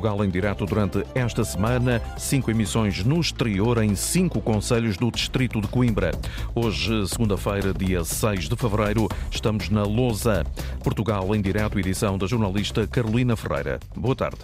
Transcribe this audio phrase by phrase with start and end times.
[0.00, 5.60] Portugal em direto durante esta semana, cinco emissões no exterior em cinco conselhos do distrito
[5.60, 6.12] de Coimbra.
[6.54, 10.46] Hoje, segunda-feira, dia 6 de fevereiro, estamos na Lousa.
[10.82, 13.80] Portugal em direto, edição da jornalista Carolina Ferreira.
[13.96, 14.38] Boa tarde.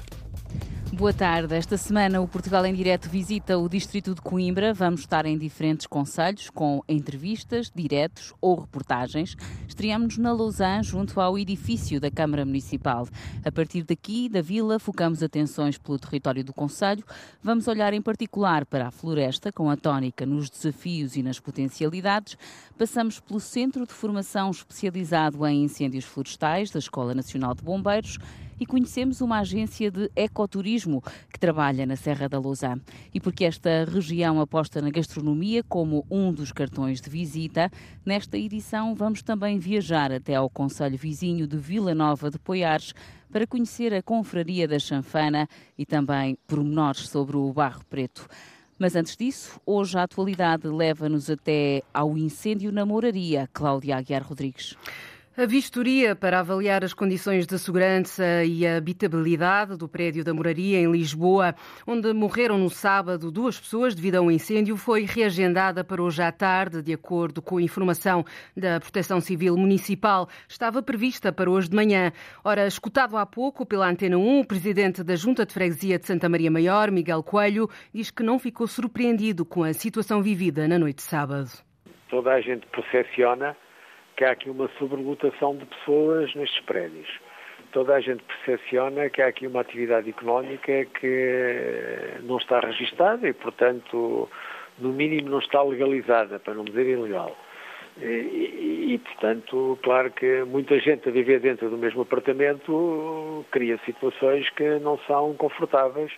[0.97, 1.55] Boa tarde.
[1.55, 4.73] Esta semana o Portugal em Direto visita o Distrito de Coimbra.
[4.73, 9.37] Vamos estar em diferentes conselhos com entrevistas, diretos ou reportagens.
[9.69, 13.07] Estreamos na Lausanne, junto ao edifício da Câmara Municipal.
[13.45, 17.05] A partir daqui, da vila, focamos atenções pelo território do Conselho.
[17.43, 22.39] Vamos olhar em particular para a floresta, com a tónica nos desafios e nas potencialidades.
[22.79, 28.19] Passamos pelo Centro de Formação Especializado em Incêndios Florestais da Escola Nacional de Bombeiros
[28.59, 31.03] e conhecemos uma agência de ecoturismo
[31.33, 32.81] que trabalha na Serra da Lousã.
[33.13, 37.71] E porque esta região aposta na gastronomia como um dos cartões de visita,
[38.05, 42.93] nesta edição vamos também viajar até ao Conselho Vizinho de Vila Nova de Poiares
[43.31, 48.27] para conhecer a Confraria da Chanfana e também pormenores sobre o Barro Preto.
[48.79, 53.49] Mas antes disso, hoje a atualidade leva-nos até ao incêndio na Moraria.
[53.53, 54.77] Cláudia Aguiar Rodrigues.
[55.39, 60.91] A vistoria para avaliar as condições de segurança e habitabilidade do prédio da Moraria em
[60.91, 61.55] Lisboa,
[61.87, 66.33] onde morreram no sábado duas pessoas devido a um incêndio, foi reagendada para hoje à
[66.33, 68.25] tarde, de acordo com a informação
[68.57, 70.27] da Proteção Civil Municipal.
[70.49, 72.13] Estava prevista para hoje de manhã.
[72.43, 76.31] Ora, escutado há pouco pela Antena 1, o presidente da Junta de Freguesia de Santa
[76.31, 80.97] Maria Maior, Miguel Coelho, diz que não ficou surpreendido com a situação vivida na noite
[80.97, 81.51] de sábado.
[82.09, 83.55] Toda a gente percepciona
[84.17, 87.09] que há aqui uma sobrelotação de pessoas nestes prédios.
[87.73, 93.33] Toda a gente percepciona que há aqui uma atividade económica que não está registada e,
[93.33, 94.29] portanto,
[94.79, 97.37] no mínimo não está legalizada, para não dizer ilegal.
[97.99, 104.49] E, e, portanto, claro que muita gente a viver dentro do mesmo apartamento cria situações
[104.51, 106.13] que não são confortáveis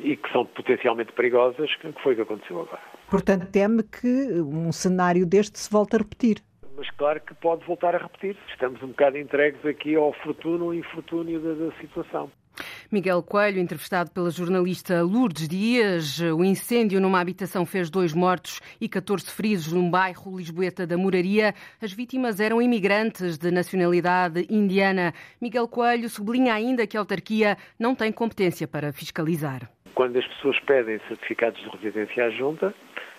[0.00, 2.82] e que são potencialmente perigosas, que foi o que aconteceu agora.
[3.08, 6.38] Portanto, teme que um cenário deste se volte a repetir
[6.76, 8.36] mas claro que pode voltar a repetir.
[8.48, 12.30] Estamos um bocado entregues aqui ao fortuno e infortúnio da, da situação.
[12.90, 16.20] Miguel Coelho, entrevistado pela jornalista Lourdes Dias.
[16.20, 21.54] O incêndio numa habitação fez dois mortos e 14 feridos num bairro Lisboeta da Moraria.
[21.80, 25.14] As vítimas eram imigrantes de nacionalidade indiana.
[25.40, 29.70] Miguel Coelho sublinha ainda que a autarquia não tem competência para fiscalizar.
[29.94, 32.74] Quando as pessoas pedem certificados de residência à junta,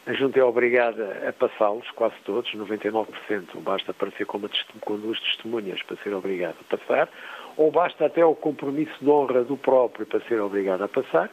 [0.05, 3.07] a Junta é obrigada a passá-los, quase todos, 99%,
[3.61, 4.49] basta aparecer como
[4.81, 7.09] com duas testemunhas para ser obrigado a passar,
[7.55, 11.29] ou basta até o compromisso de honra do próprio para ser obrigado a passar,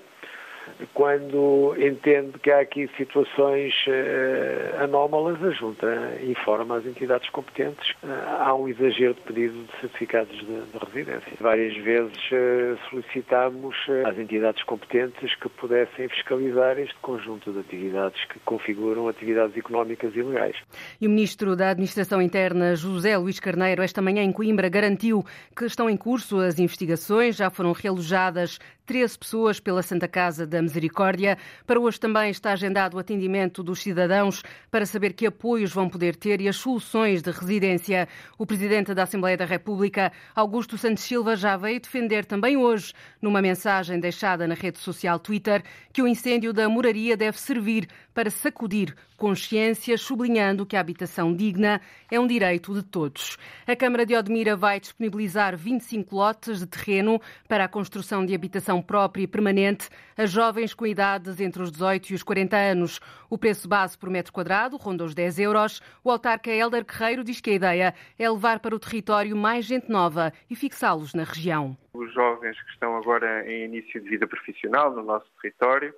[0.95, 5.87] quando entende que há aqui situações uh, anómalas, a Junta
[6.23, 7.91] informa as entidades competentes.
[8.03, 8.09] Uh,
[8.41, 11.33] há um exagero de pedido de certificados de, de residência.
[11.41, 13.77] Várias vezes uh, solicitámos
[14.07, 20.57] às entidades competentes que pudessem fiscalizar este conjunto de atividades que configuram atividades económicas ilegais.
[21.01, 25.25] E o Ministro da Administração Interna, José Luís Carneiro, esta manhã em Coimbra, garantiu
[25.57, 28.59] que estão em curso as investigações, já foram realojadas
[28.91, 31.39] 13 pessoas pela Santa Casa da Misericórdia.
[31.65, 36.17] Para hoje também está agendado o atendimento dos cidadãos para saber que apoios vão poder
[36.17, 38.09] ter e as soluções de residência.
[38.37, 42.93] O Presidente da Assembleia da República, Augusto Santos Silva, já veio defender também hoje,
[43.23, 45.63] numa mensagem deixada na rede social Twitter,
[45.93, 51.79] que o incêndio da moraria deve servir para sacudir consciências, sublinhando que a habitação digna
[52.11, 53.37] é um direito de todos.
[53.67, 58.81] A Câmara de Odmira vai disponibilizar 25 lotes de terreno para a construção de habitação
[58.81, 62.99] própria e permanente a jovens com idades entre os 18 e os 40 anos.
[63.29, 65.83] O preço base por metro quadrado ronda os 10 euros.
[66.03, 69.91] O autarca Helder Guerreiro diz que a ideia é levar para o território mais gente
[69.91, 71.77] nova e fixá-los na região.
[71.93, 75.93] Os jovens que estão agora em início de vida profissional no nosso território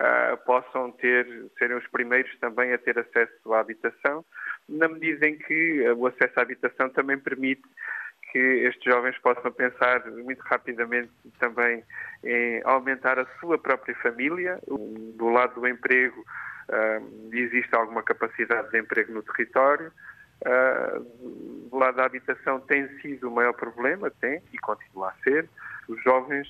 [0.00, 1.26] uh, possam ter,
[1.58, 4.24] serem os primeiros também a ter acesso à habitação,
[4.68, 7.62] na medida em que o acesso à habitação também permite
[8.30, 11.84] que estes jovens possam pensar muito rapidamente também
[12.24, 14.58] em aumentar a sua própria família.
[14.66, 19.92] Do lado do emprego, uh, existe alguma capacidade de emprego no território.
[21.70, 25.48] Do lado da habitação tem sido o maior problema, tem e continua a ser.
[25.86, 26.48] Os jovens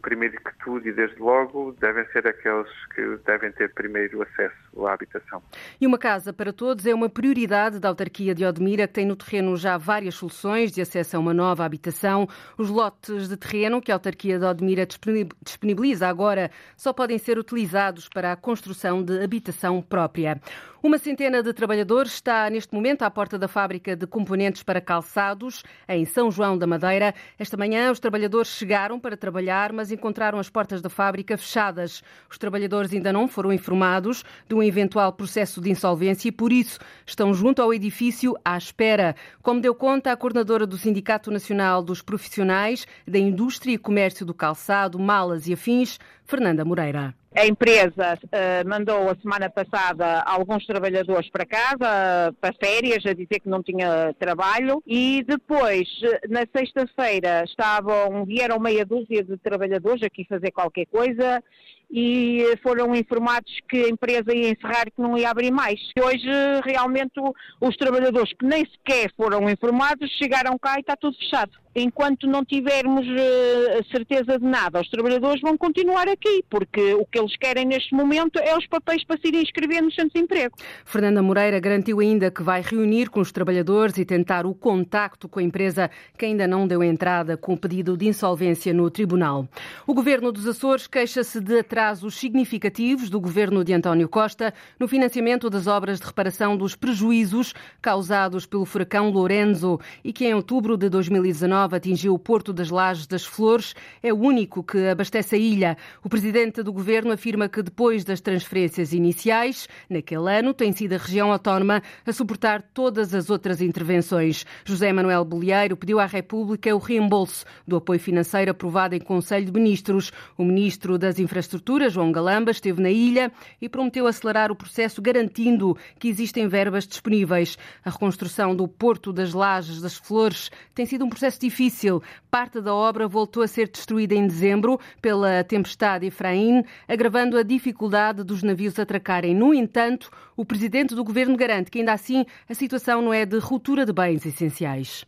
[0.00, 4.92] primeiro que tudo e desde logo, devem ser aqueles que devem ter primeiro acesso à
[4.92, 5.42] habitação.
[5.80, 9.16] E uma casa para todos é uma prioridade da autarquia de Odmira, que tem no
[9.16, 12.28] terreno já várias soluções de acesso a uma nova habitação.
[12.56, 18.08] Os lotes de terreno que a autarquia de Odmira disponibiliza agora só podem ser utilizados
[18.08, 20.40] para a construção de habitação própria.
[20.82, 25.62] Uma centena de trabalhadores está neste momento à porta da fábrica de componentes para calçados,
[25.88, 27.14] em São João da Madeira.
[27.38, 32.02] Esta manhã, os trabalhadores chegaram para trabalhar, mas encontraram as portas da fábrica fechadas.
[32.30, 36.78] Os trabalhadores ainda não foram informados de um eventual processo de insolvência e, por isso,
[37.04, 39.14] estão junto ao edifício à espera.
[39.42, 44.32] Como deu conta a coordenadora do Sindicato Nacional dos Profissionais da Indústria e Comércio do
[44.32, 47.21] Calçado, Malas e Afins, Fernanda Moreira.
[47.34, 53.40] A empresa uh, mandou a semana passada alguns trabalhadores para casa, para férias, a dizer
[53.40, 54.82] que não tinha trabalho.
[54.86, 55.88] E depois,
[56.28, 61.42] na sexta-feira, estavam, vieram meia dúzia de trabalhadores aqui fazer qualquer coisa
[61.92, 65.78] e foram informados que a empresa ia encerrar e que não ia abrir mais.
[66.02, 66.26] Hoje,
[66.64, 67.20] realmente,
[67.60, 72.44] os trabalhadores que nem sequer foram informados chegaram cá e está tudo fechado enquanto não
[72.44, 77.64] tivermos uh, certeza de nada, os trabalhadores vão continuar aqui, porque o que eles querem
[77.64, 80.54] neste momento é os papéis para se irem inscrever nos centros de emprego.
[80.84, 85.40] Fernanda Moreira garantiu ainda que vai reunir com os trabalhadores e tentar o contacto com
[85.40, 89.48] a empresa que ainda não deu entrada com o pedido de insolvência no tribunal.
[89.86, 95.50] O governo dos Açores queixa-se de atrasos significativos do governo de António Costa no financiamento
[95.50, 100.88] das obras de reparação dos prejuízos causados pelo furacão Lorenzo e que em outubro de
[100.88, 105.76] 2019 atingiu o Porto das Lajes das Flores, é o único que abastece a ilha.
[106.04, 110.98] O presidente do governo afirma que depois das transferências iniciais, naquele ano, tem sido a
[110.98, 114.46] região autónoma a suportar todas as outras intervenções.
[114.64, 119.52] José Manuel Bolieiro pediu à República o reembolso do apoio financeiro aprovado em Conselho de
[119.52, 120.12] Ministros.
[120.38, 125.76] O ministro das Infraestruturas, João Galamba, esteve na ilha e prometeu acelerar o processo garantindo
[125.98, 127.56] que existem verbas disponíveis.
[127.84, 132.02] A reconstrução do Porto das Lajes das Flores tem sido um processo difícil difícil.
[132.30, 138.24] Parte da obra voltou a ser destruída em dezembro pela tempestade Efraim, agravando a dificuldade
[138.24, 139.34] dos navios atracarem.
[139.34, 143.38] No entanto, o presidente do governo garante que ainda assim a situação não é de
[143.38, 145.04] ruptura de bens essenciais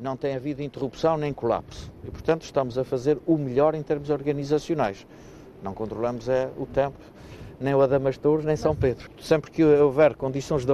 [0.00, 1.90] não tem havido interrupção nem colapso.
[2.02, 5.06] E, portanto, estamos a fazer o melhor em termos organizacionais.
[5.64, 6.98] Não controlamos é, o tempo,
[7.58, 9.08] nem o Adamastor, nem São Pedro.
[9.18, 10.72] Sempre que houver condições de,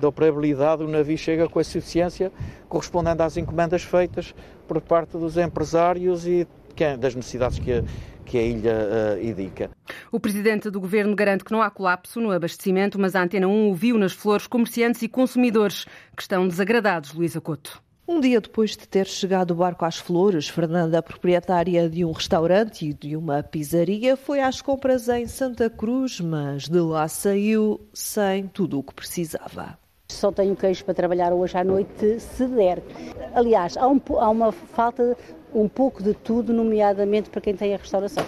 [0.00, 2.32] de operabilidade, o navio chega com a suficiência
[2.68, 4.34] correspondendo às encomendas feitas
[4.66, 6.48] por parte dos empresários e
[6.98, 7.84] das necessidades que a,
[8.24, 9.70] que a ilha uh, indica.
[10.10, 13.68] O presidente do governo garante que não há colapso no abastecimento, mas a Antena 1
[13.68, 15.84] ouviu nas flores comerciantes e consumidores
[16.16, 17.80] que estão desagradados, Luísa Couto.
[18.06, 22.88] Um dia depois de ter chegado o barco às flores, Fernanda, proprietária de um restaurante
[22.88, 28.48] e de uma pizzaria, foi às compras em Santa Cruz, mas de lá saiu sem
[28.48, 29.78] tudo o que precisava.
[30.10, 32.82] Só tenho queijo para trabalhar hoje à noite, se der.
[33.34, 35.16] Aliás, há, um, há uma falta
[35.54, 38.24] um pouco de tudo, nomeadamente para quem tem a restauração.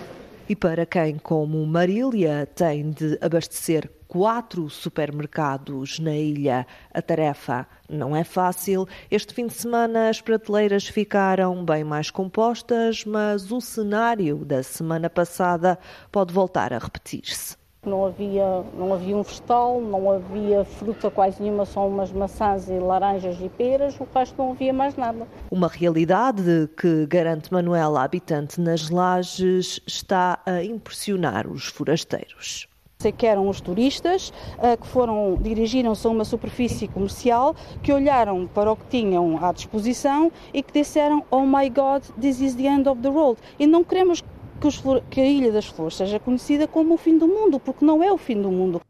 [0.48, 8.14] E para quem, como Marília, tem de abastecer quatro supermercados na ilha, a tarefa não
[8.14, 8.86] é fácil.
[9.10, 15.10] Este fim de semana as prateleiras ficaram bem mais compostas, mas o cenário da semana
[15.10, 15.76] passada
[16.12, 17.56] pode voltar a repetir-se.
[17.84, 22.78] Não havia, não havia um vegetal, não havia fruta quase nenhuma, só umas maçãs e
[22.78, 25.26] laranjas e peras, o resto não havia mais nada.
[25.50, 32.68] Uma realidade que, garante Manuela, habitante nas lajes, está a impressionar os forasteiros
[33.12, 38.72] que eram os turistas uh, que foram dirigiram-se a uma superfície comercial, que olharam para
[38.72, 42.88] o que tinham à disposição e que disseram: "Oh my God, this is the end
[42.88, 43.40] of the world".
[43.58, 44.22] E não queremos
[44.60, 47.84] que, os, que a Ilha das Flores seja conhecida como o fim do mundo, porque
[47.84, 48.80] não é o fim do mundo.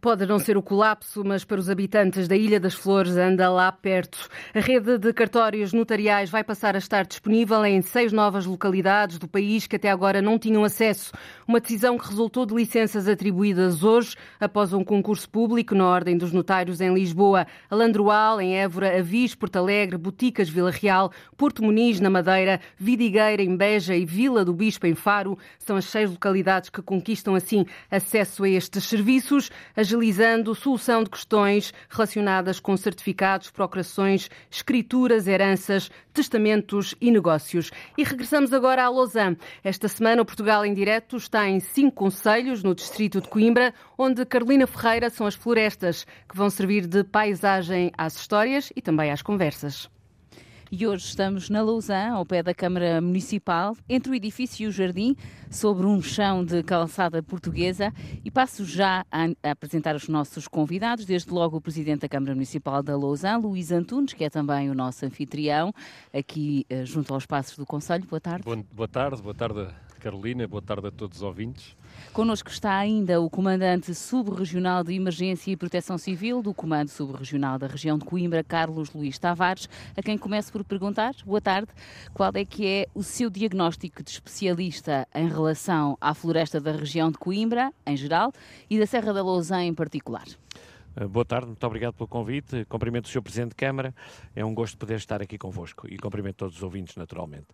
[0.00, 3.72] Pode não ser o colapso, mas para os habitantes da Ilha das Flores anda lá
[3.72, 4.28] perto.
[4.54, 9.26] A rede de cartórios notariais vai passar a estar disponível em seis novas localidades do
[9.26, 11.12] país que até agora não tinham acesso.
[11.48, 16.30] Uma decisão que resultou de licenças atribuídas hoje após um concurso público na Ordem dos
[16.30, 22.10] Notários em Lisboa, Alandroal, em Évora, Avis, Porto Alegre, Boticas, Vila Real, Porto Muniz, na
[22.10, 25.38] Madeira, Vidigueira, em Beja e Vila do Bispo, em Faro.
[25.58, 29.50] São as seis localidades que conquistam assim acesso a estes serviços
[29.86, 37.70] agilizando solução de questões relacionadas com certificados, procurações, escrituras, heranças, testamentos e negócios.
[37.96, 39.38] E regressamos agora a Lausanne.
[39.62, 44.26] Esta semana o Portugal em Direto está em cinco conselhos no distrito de Coimbra, onde
[44.26, 49.22] Carolina Ferreira são as florestas que vão servir de paisagem às histórias e também às
[49.22, 49.88] conversas.
[50.70, 54.72] E hoje estamos na Lausanne, ao pé da Câmara Municipal, entre o edifício e o
[54.72, 55.14] jardim,
[55.48, 57.92] sobre um chão de calçada portuguesa.
[58.24, 62.82] E passo já a, apresentar os nossos convidados, desde logo o Presidente da Câmara Municipal
[62.82, 65.72] da Lausanne, Luís Antunes, que é também o nosso anfitrião,
[66.12, 68.04] aqui uh, junto aos passos do Conselho.
[68.04, 68.42] Boa tarde.
[68.42, 69.68] Boa, boa tarde, boa tarde
[70.06, 71.76] Carolina, boa tarde a todos os ouvintes.
[72.12, 77.66] Connosco está ainda o Comandante Subregional de Emergência e Proteção Civil do Comando Subregional da
[77.66, 81.72] Região de Coimbra, Carlos Luís Tavares, a quem começo por perguntar, boa tarde,
[82.14, 87.10] qual é que é o seu diagnóstico de especialista em relação à floresta da região
[87.10, 88.32] de Coimbra, em geral,
[88.70, 90.26] e da Serra da Lousã em particular?
[90.96, 92.64] Eh, boa tarde, muito obrigado pelo convite.
[92.64, 93.22] Cumprimento o Sr.
[93.22, 93.94] Presidente de Câmara.
[94.34, 97.46] É um gosto poder estar aqui convosco e cumprimento todos os ouvintes, naturalmente.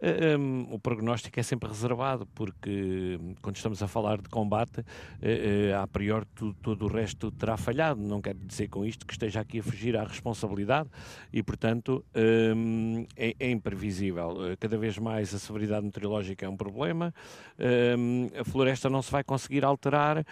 [0.00, 5.82] Eh, ehm, o prognóstico é sempre reservado, porque quando estamos a falar de combate, uh,
[5.82, 8.00] a priori tudo, todo o resto terá falhado.
[8.00, 10.88] Não quero dizer com isto que esteja aqui a fugir à responsabilidade
[11.32, 14.36] e, portanto, ehm, é, é, imprevisível.
[14.58, 17.14] Cada vez mais a severidade meteorológica é um problema.
[17.58, 20.24] Ehm, a floresta não se vai conseguir alterar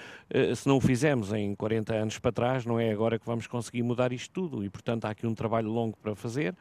[0.54, 3.82] se não o fizemos em 40 anos para trás não é agora que vamos conseguir
[3.82, 6.54] mudar isto tudo e, portanto, há aqui um trabalho longo para fazer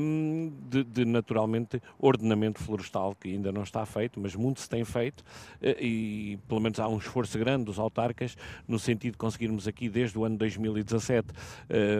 [0.00, 4.84] um, de, de, naturalmente, ordenamento florestal que ainda não está feito, mas muito se tem
[4.84, 5.24] feito
[5.60, 9.88] eh, e, pelo menos, há um esforço grande dos autarcas no sentido de conseguirmos aqui,
[9.88, 11.28] desde o ano 2017,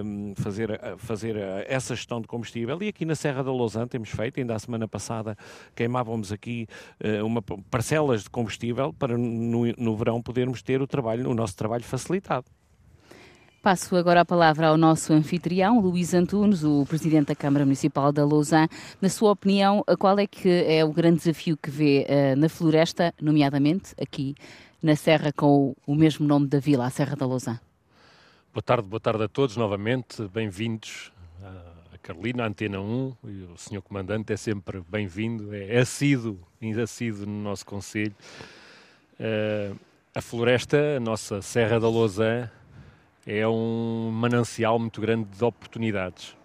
[0.05, 4.41] um, fazer, fazer essa gestão de combustível e aqui na Serra da Lausanne temos feito,
[4.41, 5.37] ainda a semana passada
[5.75, 6.67] queimávamos aqui
[7.03, 11.57] uh, uma, parcelas de combustível para no, no verão podermos ter o trabalho, o nosso
[11.57, 12.47] trabalho facilitado.
[13.65, 18.23] Passo agora a palavra ao nosso anfitrião, Luís Antunes, o Presidente da Câmara Municipal da
[18.23, 18.69] Lausanne.
[19.01, 23.15] Na sua opinião, qual é que é o grande desafio que vê uh, na floresta,
[23.19, 24.35] nomeadamente aqui
[24.83, 27.59] na Serra com o, o, mesmo nome da vila, a Serra da Lausanne?
[28.53, 31.11] Boa tarde, boa tarde a todos novamente, bem-vindos
[31.43, 33.81] a Carolina, a Antena 1, e o Sr.
[33.81, 38.15] Comandante é sempre bem-vindo, é assíduo, ainda assíduo no nosso Conselho.
[39.19, 39.75] Uh,
[40.15, 42.51] a floresta, a nossa Serra da Lausanne,
[43.27, 46.37] é um manancial muito grande de oportunidades.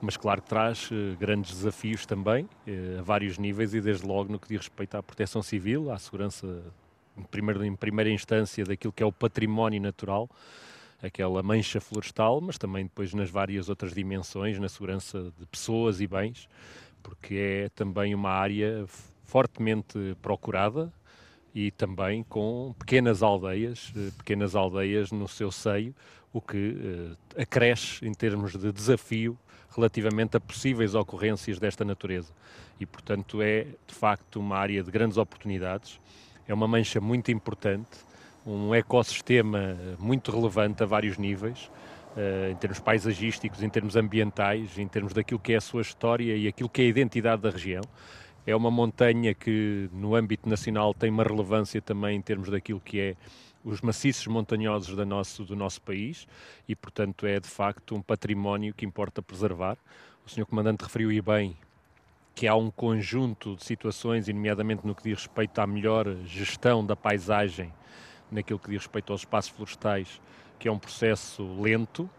[0.00, 4.30] Mas claro que traz uh, grandes desafios também, uh, a vários níveis e desde logo
[4.30, 6.62] no que diz respeito à proteção civil, à segurança
[7.16, 10.28] em primeira, em primeira instância daquilo que é o património natural,
[11.02, 16.06] aquela mancha florestal, mas também depois nas várias outras dimensões, na segurança de pessoas e
[16.06, 16.48] bens,
[17.02, 18.84] porque é também uma área
[19.24, 20.92] fortemente procurada,
[21.54, 25.94] e também com pequenas aldeias, eh, pequenas aldeias no seu seio,
[26.32, 29.38] o que uh, acresce em termos de desafio
[29.70, 32.32] relativamente a possíveis ocorrências desta natureza.
[32.80, 36.00] E, portanto, é de facto uma área de grandes oportunidades,
[36.48, 37.98] é uma mancha muito importante,
[38.44, 41.70] um ecossistema muito relevante a vários níveis,
[42.16, 46.36] uh, em termos paisagísticos, em termos ambientais, em termos daquilo que é a sua história
[46.36, 47.82] e aquilo que é a identidade da região.
[48.46, 53.00] É uma montanha que, no âmbito nacional, tem uma relevância também em termos daquilo que
[53.00, 53.16] é
[53.64, 56.28] os maciços montanhosos do nosso, do nosso país
[56.68, 59.78] e, portanto, é de facto um património que importa preservar.
[60.26, 60.44] O Sr.
[60.44, 61.56] Comandante referiu e bem
[62.34, 66.96] que há um conjunto de situações, nomeadamente no que diz respeito à melhor gestão da
[66.96, 67.72] paisagem,
[68.30, 70.20] naquilo que diz respeito aos espaços florestais,
[70.58, 72.10] que é um processo lento,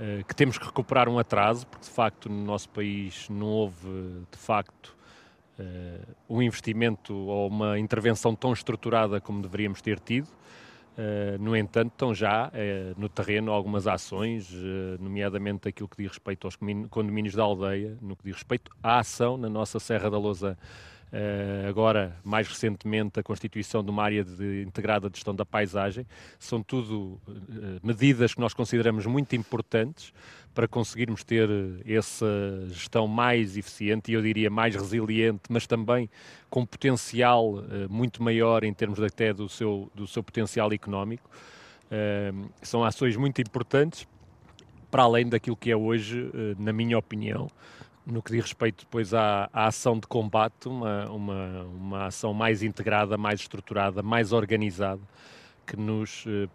[0.00, 3.88] eh, que temos que recuperar um atraso, porque de facto no nosso país não houve
[4.30, 4.96] de facto
[6.28, 10.28] um investimento ou uma intervenção tão estruturada como deveríamos ter tido.
[10.92, 14.52] Uh, no entanto, estão já uh, no terreno algumas ações,
[15.00, 16.56] nomeadamente aquilo que diz respeito aos
[16.90, 20.58] condomínios da aldeia, no que diz respeito à ação na nossa Serra da Lousa
[21.12, 26.06] Uh, agora, mais recentemente, a constituição de uma área de, integrada de gestão da paisagem.
[26.38, 30.10] São tudo uh, medidas que nós consideramos muito importantes
[30.54, 31.50] para conseguirmos ter
[31.86, 32.26] essa
[32.68, 36.08] gestão mais eficiente e eu diria mais resiliente, mas também
[36.48, 41.28] com potencial uh, muito maior em termos até do seu, do seu potencial económico.
[42.62, 44.08] são ações muito importantes
[44.90, 47.50] para além daquilo que é hoje, na minha opinião,
[48.04, 52.62] no que diz respeito depois à, à ação de combate, uma, uma, uma ação mais
[52.62, 55.00] integrada, mais estruturada, mais organizada,
[55.66, 56.48] que nos eh,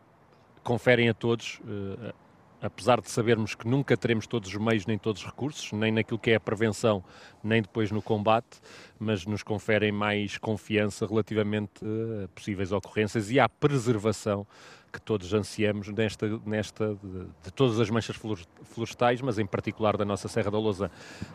[0.64, 2.14] conferem a todos, eh,
[2.62, 6.20] apesar de sabermos que nunca teremos todos os meios nem todos os recursos, nem naquilo
[6.20, 7.04] que é a prevenção,
[7.44, 8.60] nem depois no combate,
[9.00, 11.84] mas nos conferem mais confiança relativamente
[12.24, 14.46] a possíveis ocorrências e à preservação
[14.92, 20.06] que todos ansiamos nesta, nesta de, de, todas as manchas florestais, mas em particular da
[20.06, 20.90] nossa Serra da Lousa.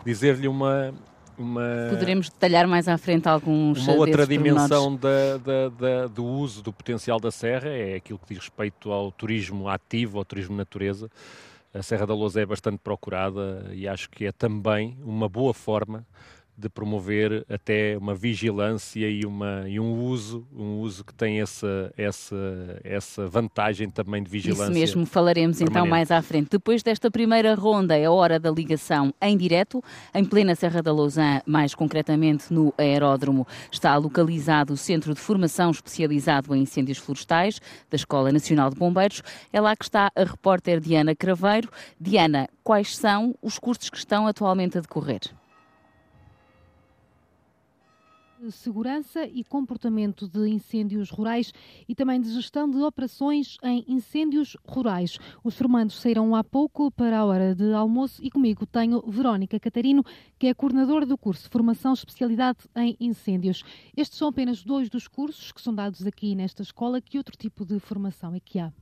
[0.04, 0.92] Dizer-lhe uma,
[1.38, 1.88] uma...
[1.90, 6.72] Poderemos detalhar mais à frente alguns Uma outra dimensão da, da, da, do uso do
[6.72, 11.10] potencial da serra é aquilo que diz respeito ao turismo ativo, ao turismo natureza.
[11.74, 16.06] A Serra da Lousa é bastante procurada e acho que é também uma boa forma
[16.56, 21.92] de promover até uma vigilância e, uma, e um uso, um uso que tem essa,
[21.96, 24.64] essa, essa vantagem também de vigilância.
[24.64, 25.78] Isso mesmo, falaremos permanente.
[25.78, 26.50] então mais à frente.
[26.50, 29.82] Depois desta primeira ronda, é a hora da ligação em direto,
[30.14, 35.70] em plena Serra da Lousã, mais concretamente no aeródromo, está localizado o Centro de Formação
[35.70, 39.22] Especializado em Incêndios Florestais da Escola Nacional de Bombeiros.
[39.52, 41.70] É lá que está a repórter Diana Craveiro.
[41.98, 45.20] Diana, quais são os cursos que estão atualmente a decorrer?
[48.50, 51.52] Segurança e comportamento de incêndios rurais
[51.88, 55.18] e também de gestão de operações em incêndios rurais.
[55.44, 60.04] Os formandos saíram há pouco para a hora de almoço e comigo tenho Verónica Catarino,
[60.38, 63.62] que é coordenadora do curso Formação Especialidade em Incêndios.
[63.96, 67.00] Estes são apenas dois dos cursos que são dados aqui nesta escola.
[67.00, 68.72] Que outro tipo de formação é que há?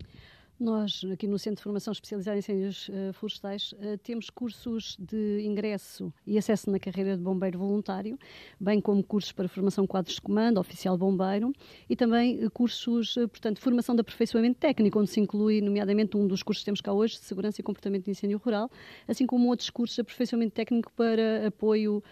[0.60, 5.40] Nós, aqui no Centro de Formação Especializada em Incêndios uh, Florestais, uh, temos cursos de
[5.42, 8.18] ingresso e acesso na carreira de bombeiro voluntário,
[8.60, 11.50] bem como cursos para formação quadros de comando, oficial bombeiro,
[11.88, 16.42] e também uh, cursos, portanto, formação de aperfeiçoamento técnico, onde se inclui, nomeadamente, um dos
[16.42, 18.70] cursos que temos cá hoje, de segurança e comportamento de incêndio rural,
[19.08, 22.04] assim como outros cursos de aperfeiçoamento técnico para apoio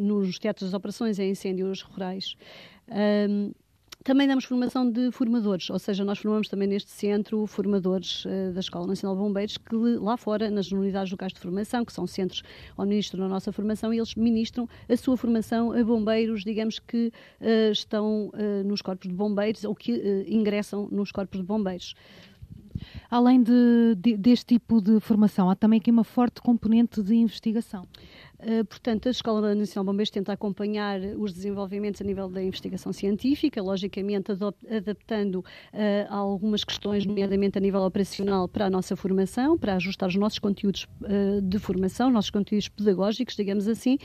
[0.00, 2.36] nos teatros de operações em incêndios rurais.
[2.88, 3.52] Um,
[4.04, 8.60] também damos formação de formadores, ou seja, nós formamos também neste centro formadores uh, da
[8.60, 12.42] Escola Nacional de Bombeiros que lá fora, nas unidades locais de formação, que são centros
[12.76, 17.72] onde ministram a nossa formação, eles ministram a sua formação a bombeiros, digamos que uh,
[17.72, 21.94] estão uh, nos corpos de bombeiros ou que ingressam nos corpos de bombeiros.
[23.10, 27.86] Além de, de, deste tipo de formação, há também aqui uma forte componente de investigação.
[28.40, 32.92] Uh, portanto, a Escola Nacional de Bombeiros tenta acompanhar os desenvolvimentos a nível da investigação
[32.92, 35.44] científica, logicamente adaptando uh,
[36.08, 40.86] algumas questões, nomeadamente a nível operacional, para a nossa formação, para ajustar os nossos conteúdos
[41.02, 43.98] uh, de formação, nossos conteúdos pedagógicos, digamos assim.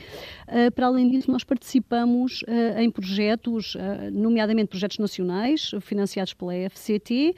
[0.74, 2.44] para além disso, nós participamos
[2.78, 3.76] em projetos,
[4.12, 7.34] nomeadamente projetos nacionais, financiados pela FCT,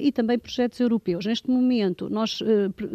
[0.00, 1.24] e também projetos europeus.
[1.26, 2.42] Neste momento, nós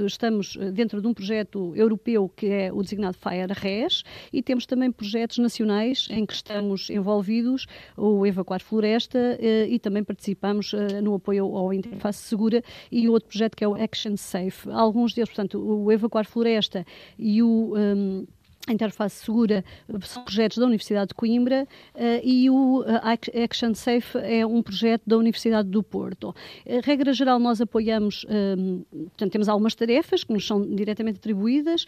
[0.05, 5.38] estamos dentro de um projeto europeu que é o designado FAER-RES e temos também projetos
[5.38, 11.45] nacionais em que estamos envolvidos, o Evacuar Floresta, eh, e também participamos eh, no apoio
[11.55, 12.61] ao Interface Segura
[12.91, 14.69] e outro projeto que é o Action Safe.
[14.69, 16.85] Alguns deles, portanto, o Evacuar Floresta
[17.17, 17.73] e o.
[17.75, 18.27] Um,
[18.68, 19.63] a Interface Segura
[20.03, 25.01] são projetos da Universidade de Coimbra uh, e o uh, Action Safe é um projeto
[25.05, 26.29] da Universidade do Porto.
[26.66, 31.85] Uh, regra geral, nós apoiamos, uh, portanto, temos algumas tarefas que nos são diretamente atribuídas,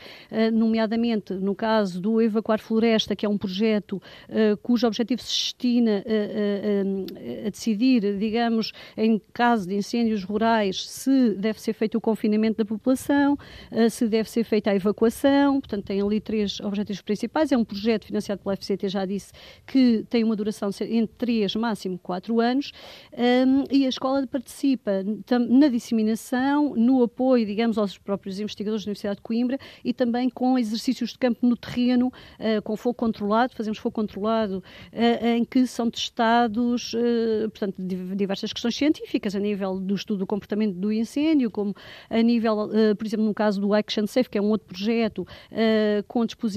[0.53, 4.01] nomeadamente no caso do Evacuar Floresta, que é um projeto
[4.61, 6.03] cujo objetivo se destina
[7.45, 12.65] a decidir, digamos, em caso de incêndios rurais, se deve ser feito o confinamento da
[12.65, 13.37] população,
[13.89, 17.51] se deve ser feita a evacuação, portanto, tem ali três objetivos principais.
[17.51, 19.31] É um projeto financiado pela FCT, já disse,
[19.65, 22.71] que tem uma duração entre 3, máximo 4 anos,
[23.13, 25.03] um, e a escola participa
[25.49, 30.57] na disseminação, no apoio, digamos, aos próprios investigadores da Universidade de Coimbra e também com
[30.57, 35.65] exercícios de campo no terreno, uh, com fogo controlado, fazemos fogo controlado, uh, em que
[35.67, 41.49] são testados, uh, portanto, diversas questões científicas, a nível do estudo do comportamento do incêndio,
[41.49, 41.75] como
[42.09, 45.25] a nível, por exemplo, no caso do Action Safe, que é um outro projeto,
[46.07, 46.52] com dispositivos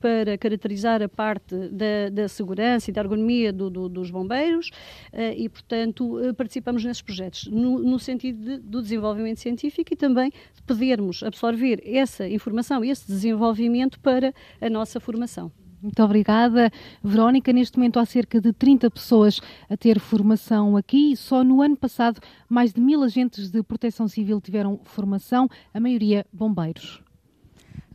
[0.00, 4.70] para caracterizar a parte da, da segurança e da ergonomia do, do, dos bombeiros
[5.12, 9.96] uh, e, portanto, uh, participamos nesses projetos no, no sentido de, do desenvolvimento científico e
[9.96, 15.50] também de podermos absorver essa informação e esse desenvolvimento para a nossa formação.
[15.82, 16.70] Muito obrigada,
[17.02, 17.52] Verónica.
[17.52, 21.14] Neste momento há cerca de 30 pessoas a ter formação aqui.
[21.16, 26.26] Só no ano passado, mais de mil agentes de proteção civil tiveram formação, a maioria
[26.32, 27.05] bombeiros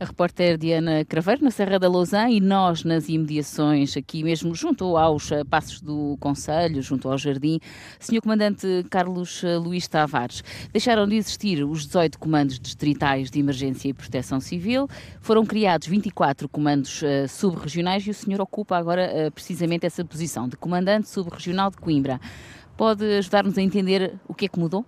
[0.02, 4.96] a repórter Diana Craveiro, na Serra da Lousã, e nós nas imediações, aqui mesmo junto
[4.96, 7.60] aos eh, passos do Conselho, junto ao Jardim.
[8.00, 13.88] Senhor Comandante Carlos eh, Luís Tavares, deixaram de existir os 18 comandos distritais de emergência
[13.88, 14.88] e proteção civil,
[15.20, 20.48] foram criados 24 comandos uh, subregionais e o senhor ocupa agora uh, precisamente essa posição
[20.48, 22.20] de comandante subregional de Coimbra.
[22.76, 24.84] Pode ajudar-nos a entender o que é que mudou?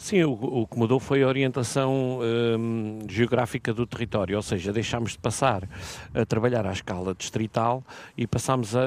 [0.00, 5.12] Sim, o, o, que mudou foi a orientação um, geográfica do território, ou seja, deixámos
[5.12, 5.68] de passar
[6.14, 7.84] a trabalhar à escala distrital
[8.16, 8.80] e passámos a,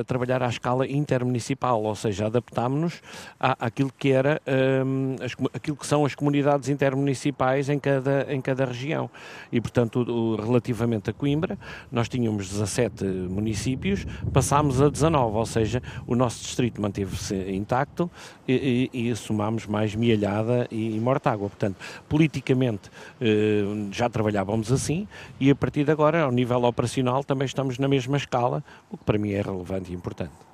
[0.00, 3.00] a trabalhar à escala intermunicipal, ou seja, adaptámos-nos
[3.40, 4.42] àquilo que era
[4.84, 9.10] um, as, aquilo que são as comunidades intermunicipais em cada, em cada região.
[9.50, 11.58] E, portanto, o, relativamente a Coimbra,
[11.90, 14.04] nós tínhamos 17 municípios,
[14.34, 18.10] passámos a 19, ou seja, o nosso distrito manteve-se intacto
[18.46, 21.48] e, e, e somámos mais Mialhada E Mortágua.
[21.48, 21.76] Portanto,
[22.08, 22.90] politicamente
[23.92, 25.06] já trabalhávamos assim
[25.38, 29.04] e a partir de agora, ao nível operacional, também estamos na mesma escala, o que
[29.04, 30.47] para mim é relevante e importante.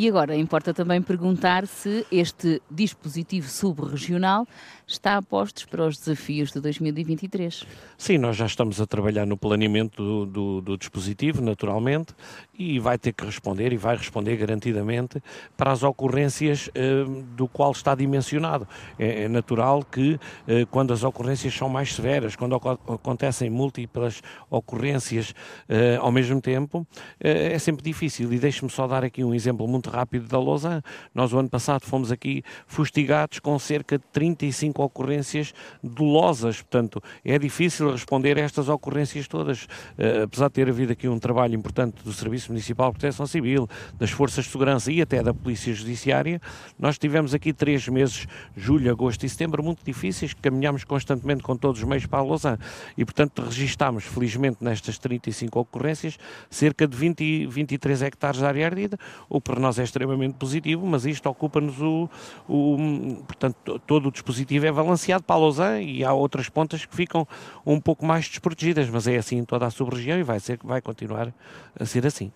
[0.00, 4.46] E agora importa também perguntar se este dispositivo subregional
[4.86, 7.66] está a postos para os desafios de 2023.
[7.98, 12.14] Sim, nós já estamos a trabalhar no planeamento do, do, do, dispositivo, naturalmente,
[12.58, 15.22] e vai ter que responder, e vai responder garantidamente,
[15.54, 17.04] para as ocorrências eh,
[17.36, 18.66] do qual está dimensionado.
[18.98, 25.34] É, é natural que, eh, quando as ocorrências são mais severas, quando acontecem múltiplas ocorrências
[25.68, 26.86] eh, ao mesmo tempo,
[27.20, 28.32] eh, é sempre difícil.
[28.32, 30.82] E deixe-me só dar aqui um exemplo muito rápido da Lausanne.
[31.14, 37.38] Nós, o ano passado, fomos aqui fustigados com cerca de 35 ocorrências dolosas, portanto, é
[37.38, 42.02] difícil responder a estas ocorrências todas, uh, apesar de ter havido aqui um trabalho importante
[42.02, 46.40] do Serviço Municipal de Proteção Civil, das Forças de Segurança e até da Polícia Judiciária,
[46.78, 48.26] nós tivemos aqui três meses,
[48.56, 52.22] julho, agosto e setembro, muito difíceis, que caminhámos constantemente com todos os meios para a
[52.22, 52.58] Lausanne.
[52.96, 58.98] E, portanto, registámos, felizmente, nestas 35 ocorrências, cerca de 20, 23 hectares de área ardida,
[59.28, 62.08] o que para nós é extremamente positivo, mas isto ocupa-nos o,
[62.48, 66.94] o, portanto, todo o dispositivo é balanceado para a Lausanne e há outras pontas que
[66.94, 67.26] ficam
[67.64, 70.80] um pouco mais desprotegidas, mas é assim em toda a sub-região e vai, ser, vai
[70.80, 71.32] continuar
[71.78, 72.32] a ser assim.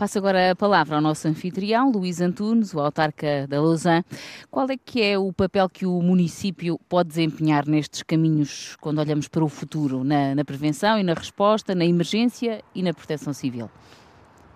[0.00, 4.02] Passo agora a palavra ao nosso anfitrião, Luís Antunes, o autarca da Lausanne.
[4.50, 9.28] Qual é que é o papel que o município pode desempenhar nestes caminhos quando olhamos
[9.28, 13.68] para o futuro, na, na prevenção e na resposta, na emergência e na proteção civil?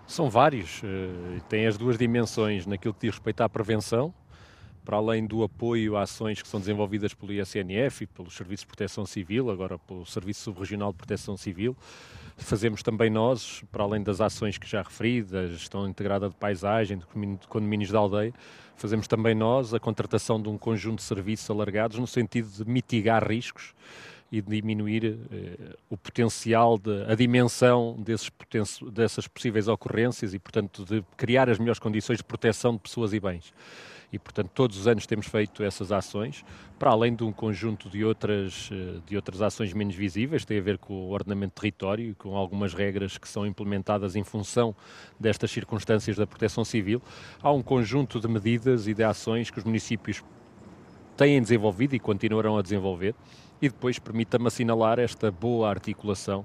[0.07, 0.83] São vários.
[0.83, 4.13] Uh, tem as duas dimensões naquilo que diz respeito à prevenção,
[4.85, 8.67] para além do apoio a ações que são desenvolvidas pelo ISNF e pelo Serviço de
[8.67, 11.75] Proteção Civil, agora pelo Serviço Subregional de Proteção Civil,
[12.37, 16.99] fazemos também nós, para além das ações que já referi, da gestão integrada de paisagem,
[16.99, 18.35] de condomínios da aldeia,
[18.77, 23.27] fazemos também nós a contratação de um conjunto de serviços alargados no sentido de mitigar
[23.27, 23.73] riscos
[24.39, 28.31] e diminuir eh, o potencial, de, a dimensão desses
[28.93, 33.21] dessas possíveis ocorrências e, portanto, de criar as melhores condições de proteção de pessoas e
[33.21, 33.53] bens
[34.15, 36.45] e, portanto, todos os anos temos feito essas ações,
[36.79, 40.63] para além de um conjunto de outras, eh, de outras ações menos visíveis, tem a
[40.63, 44.73] ver com o ordenamento de território e com algumas regras que são implementadas em função
[45.19, 47.03] destas circunstâncias da proteção civil.
[47.43, 50.23] Há um conjunto de medidas e de ações que os municípios
[51.17, 53.17] têm desenvolvido e continuarão a desenvolver,
[53.65, 56.45] e depois permita-me assinalar esta boa articulação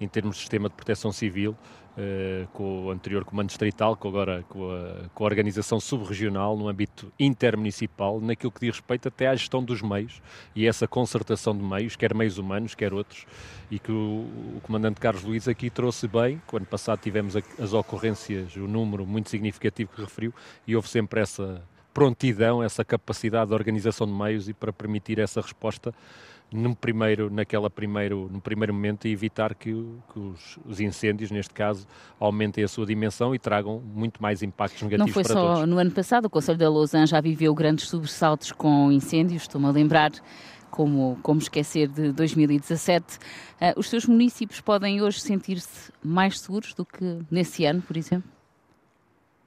[0.00, 4.44] em termos de sistema de proteção civil uh, com o anterior comando distrital, com agora
[4.48, 9.34] com a, com a organização subregional no âmbito intermunicipal, naquilo que diz respeito até à
[9.34, 10.22] gestão dos meios
[10.54, 13.26] e essa concertação de meios, quer meios humanos, quer outros,
[13.68, 18.54] e que o, o comandante Carlos Luiz aqui trouxe bem, quando passado tivemos as ocorrências,
[18.54, 20.32] o número muito significativo que referiu,
[20.68, 21.60] e houve sempre essa
[21.92, 25.94] prontidão, essa capacidade de organização de meios e para permitir essa resposta
[26.52, 29.72] no primeiro, naquela primeiro, no primeiro momento e evitar que,
[30.12, 31.86] que os, os, incêndios, neste caso,
[32.18, 35.30] aumentem a sua dimensão e tragam muito mais impactos negativos todos.
[35.30, 38.90] Não foi só no ano passado, o Conselho da Lausanne já viveu grandes sobressaltos com
[38.90, 40.10] incêndios, estou-me a lembrar
[40.70, 43.16] como, como esquecer de 2017.
[43.16, 43.18] Uh,
[43.60, 48.28] ah, os seus municípios podem hoje sentir-se mais seguros do que nesse ano, por exemplo?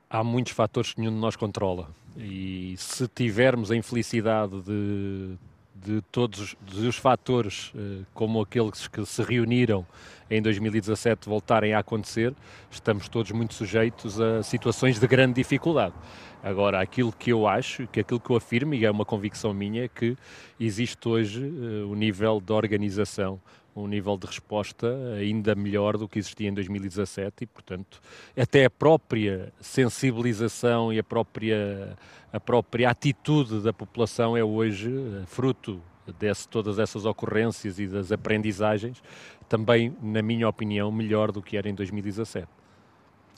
[0.10, 1.90] Há muitos fatores que nenhum de nós controla.
[2.17, 5.38] E se tivermos a infelicidade de
[5.84, 9.86] de todos os fatores, eh, como aqueles que se reuniram
[10.30, 12.34] em 2017, voltarem a acontecer,
[12.71, 15.93] estamos todos muito sujeitos a situações de grande dificuldade.
[16.41, 19.86] Agora, aquilo que eu acho, que aquilo que eu afirmo, e é uma convicção minha,
[19.86, 20.15] é que
[20.60, 23.39] existe hoje uh, o nível de organização,
[23.76, 28.02] um nível de resposta ainda melhor do que existia em 2017 e, portanto,
[28.38, 31.98] até a própria sensibilização e a própria,
[32.32, 35.82] a própria atitude da população é hoje eh, fruto
[36.20, 39.02] desse, todas essas ocorrências e das aprendizagens,
[39.48, 42.48] também, na minha opinião, melhor do que era em 2017.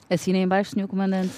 [0.08, 0.86] Assina embaixo, Sr.
[0.86, 1.32] Comandante.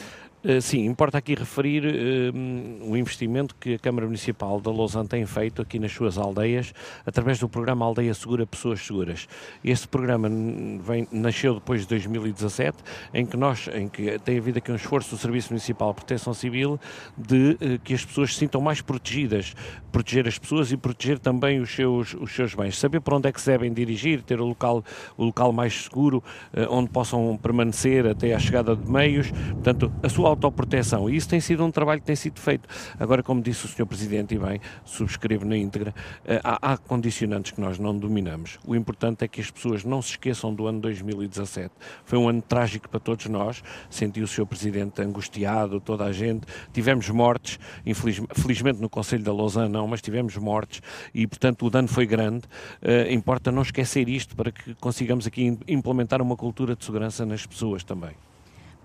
[0.49, 5.27] Eh, sim, importa aqui referir uh, o investimento que a Câmara Municipal da Lausanne tem
[5.27, 6.73] feito aqui nas suas aldeias,
[7.05, 9.29] através do programa Aldeia Segura Pessoas Seguras.
[9.63, 10.27] Este programa
[10.81, 12.79] vem, nasceu depois de 2017,
[13.13, 16.33] em que nós, em que tem havido aqui um esforço do Serviço Municipal de Proteção
[16.33, 16.81] Civil
[17.15, 19.55] de uh, que as pessoas se sintam mais protegidas,
[19.93, 22.79] proteger as pessoas e proteger também os seus, os seus bens.
[22.79, 24.83] Saber para onde é que se devem dirigir, ter o local,
[25.15, 29.31] o local mais seguro, uh, onde possam permanecer até à chegada de meios.
[29.31, 31.11] Portanto, a sua autoproteção.
[31.11, 32.69] E isso tem sido um trabalho que tem sido feito.
[32.99, 33.87] Agora, como disse o Sr.
[33.87, 38.59] Presidente, e bem, subscrevo na íntegra, uh, há, há condicionantes que nós não dominamos.
[38.67, 41.73] O importante é que as pessoas não se esqueçam do ano 2017.
[42.05, 43.63] Foi um ano trágico para todos nós.
[43.91, 44.47] Senti o Sr.
[44.47, 46.47] Presidente angustiado, toda a gente.
[46.73, 50.81] Tivemos mortes, infeliz, felizmente no Conselho da Lausanne não, mas tivemos mortes
[51.13, 52.45] e, portanto, o dano foi grande.
[52.83, 57.45] Uh, importa não esquecer isto para que consigamos aqui implementar uma cultura de segurança nas
[57.45, 58.28] pessoas também.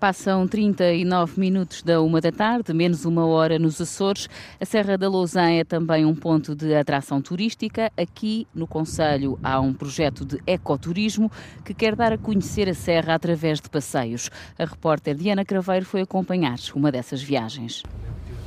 [0.03, 4.27] Passam 39 minutos da uma da tarde, menos uma hora nos Açores.
[4.59, 7.89] A Serra da Lousã é também um ponto de atração turística.
[7.95, 11.31] Aqui no Conselho há um projeto de ecoturismo
[11.63, 14.29] que quer dar a conhecer a Serra através de passeios.
[14.59, 17.81] A repórter Diana Craveiro foi acompanhar uma dessas viagens.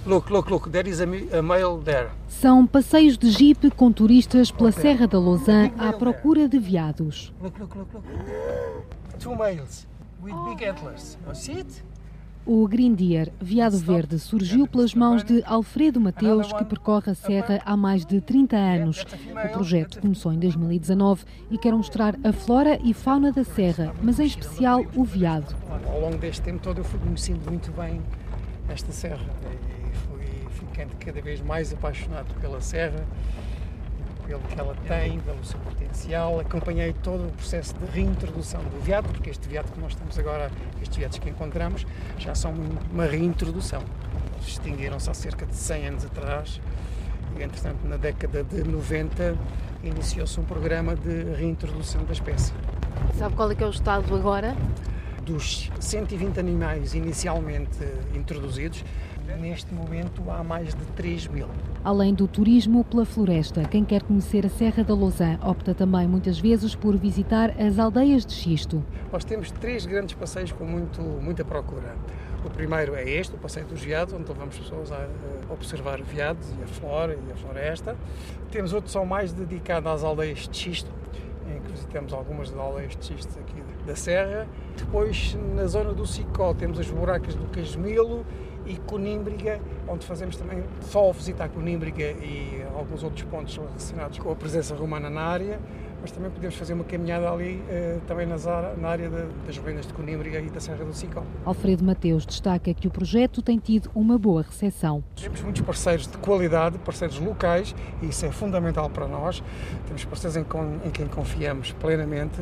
[0.05, 2.11] Look, look, look, there is a, there.
[2.29, 7.33] São passeios de jipe com turistas pela Serra da Lousã à procura de veados.
[7.41, 8.07] Look, look, look, look.
[9.19, 9.87] Two males
[10.27, 11.17] with big antlers.
[11.27, 11.83] You see it?
[12.45, 17.61] O Green Deer, veado verde, surgiu pelas mãos de Alfredo Mateus, que percorre a serra
[17.65, 19.05] há mais de 30 anos.
[19.45, 24.21] O projeto começou em 2019 e quer mostrar a flora e fauna da serra, mas
[24.21, 25.57] em especial o veado.
[25.89, 28.01] Ao longo deste tempo todo eu fui conhecendo muito bem
[28.69, 29.27] esta serra
[29.91, 33.05] e fui ficando cada vez mais apaixonado pela serra
[34.27, 36.41] pelo que ela tem, pelo seu potencial.
[36.41, 40.51] Acompanhei todo o processo de reintrodução do veado, porque este veado que nós estamos agora,
[40.83, 41.87] estes veados que encontramos,
[42.19, 42.53] já são
[42.93, 43.83] uma reintrodução.
[44.35, 46.61] Eles extinguiram-se há cerca de 100 anos atrás
[47.39, 49.37] e, entretanto, na década de 90,
[49.83, 52.53] iniciou-se um programa de reintrodução da espécie.
[53.19, 54.57] Sabe qual é que é o estado agora?
[55.25, 57.79] Dos 120 animais inicialmente
[58.15, 58.85] introduzidos,
[59.41, 61.49] neste momento há mais de 3 mil.
[61.87, 66.37] Além do turismo pela floresta, quem quer conhecer a Serra da Lousã opta também muitas
[66.37, 68.85] vezes por visitar as aldeias de xisto.
[69.13, 71.95] Nós temos três grandes passeios com muito, muita procura.
[72.45, 75.07] O primeiro é este, o Passeio dos Veados, onde levamos pessoas a
[75.49, 77.97] observar veados e a flora e a floresta.
[78.51, 80.91] Temos outro só mais dedicado às aldeias de xisto,
[81.49, 84.49] em que visitamos algumas das aldeias de xisto aqui da Serra.
[84.77, 88.27] Depois, na zona do Sicó, temos as buracas do Casmilo
[88.67, 94.37] e Conímbriga, onde fazemos também só visitar Conímbriga e alguns outros pontos relacionados com a
[94.37, 95.61] presença romana na área,
[96.01, 99.11] mas também podemos fazer uma caminhada ali eh, também nas, na área
[99.47, 101.23] das ruínas de Conímbriga e da Serra do Sicó.
[101.45, 105.03] Alfredo Mateus destaca que o projeto tem tido uma boa recepção.
[105.21, 109.43] Temos muitos parceiros de qualidade, parceiros locais, e isso é fundamental para nós.
[109.87, 110.45] Temos parceiros em,
[110.87, 112.41] em quem confiamos plenamente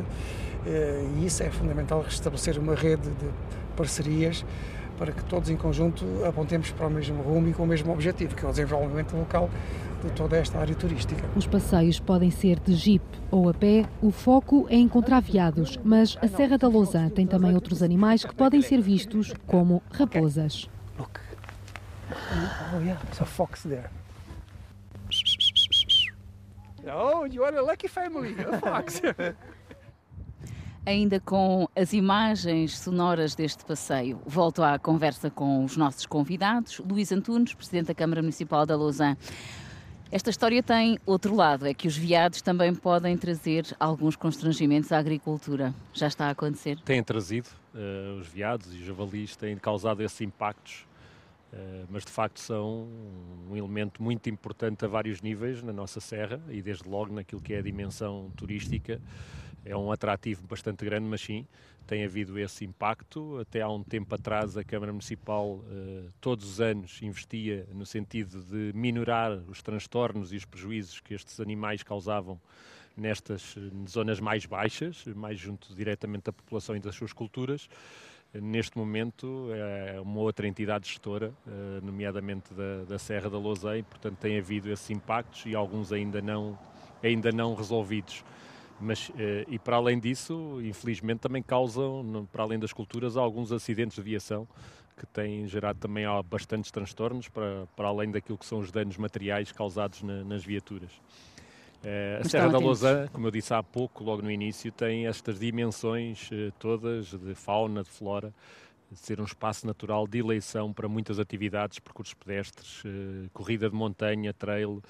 [0.65, 3.29] eh, e isso é fundamental, restabelecer uma rede de
[3.75, 4.45] parcerias
[4.97, 8.35] para que todos em conjunto apontemos para o mesmo rumo e com o mesmo objetivo,
[8.35, 9.49] que é o desenvolvimento local
[10.03, 11.23] de toda esta área turística.
[11.35, 16.17] Os passeios podem ser de jeep ou a pé, o foco é encontrar veados, mas
[16.21, 20.69] a Serra da Lousã tem também outros animais que podem ser vistos como raposas.
[20.97, 21.19] Look.
[22.73, 23.89] Oh yeah, there's a fox there.
[26.87, 29.01] Oh, you are a lucky family, a fox.
[30.85, 34.19] ainda com as imagens sonoras deste passeio.
[34.25, 36.79] Volto à conversa com os nossos convidados.
[36.79, 39.17] Luís Antunes, Presidente da Câmara Municipal da Lausanne.
[40.11, 44.99] Esta história tem outro lado, é que os veados também podem trazer alguns constrangimentos à
[44.99, 45.73] agricultura.
[45.93, 46.79] Já está a acontecer?
[46.81, 47.49] Têm trazido.
[47.73, 50.85] Uh, os veados e os javalis têm causado esses impactos,
[51.51, 52.87] uh, mas de facto são
[53.49, 57.53] um elemento muito importante a vários níveis na nossa serra e desde logo naquilo que
[57.53, 59.01] é a dimensão turística
[59.65, 61.45] é um atrativo bastante grande, mas sim,
[61.87, 63.39] tem havido esse impacto.
[63.39, 68.43] Até há um tempo atrás, a Câmara Municipal, eh, todos os anos, investia no sentido
[68.43, 72.39] de minorar os transtornos e os prejuízos que estes animais causavam
[72.95, 77.67] nestas eh, zonas mais baixas, mais junto diretamente da população e das suas culturas.
[78.33, 81.33] Neste momento, é uma outra entidade gestora,
[81.81, 86.59] nomeadamente da, da Serra da Lousei, portanto, tem havido esses impactos e alguns ainda não,
[87.01, 88.25] ainda não resolvidos
[88.79, 93.95] mas eh, e para além disso, infelizmente também causam, para além das culturas, alguns acidentes
[93.95, 94.47] de viação
[94.97, 99.51] que têm gerado também bastantes transtornos para, para além daquilo que são os danos materiais
[99.51, 100.91] causados na, nas viaturas.
[101.83, 105.39] Eh, a Serra da Lousã, como eu disse há pouco, logo no início, tem estas
[105.39, 108.33] dimensões eh, todas de fauna, de flora,
[108.89, 112.83] de ser um espaço natural de eleição para muitas atividades, percursos pedestres,
[113.33, 114.81] corrida de montanha, trail,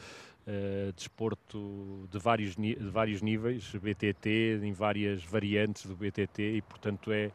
[0.47, 7.11] Uh, desporto de vários, de vários níveis, BTT, em várias variantes do BTT e, portanto,
[7.11, 7.31] é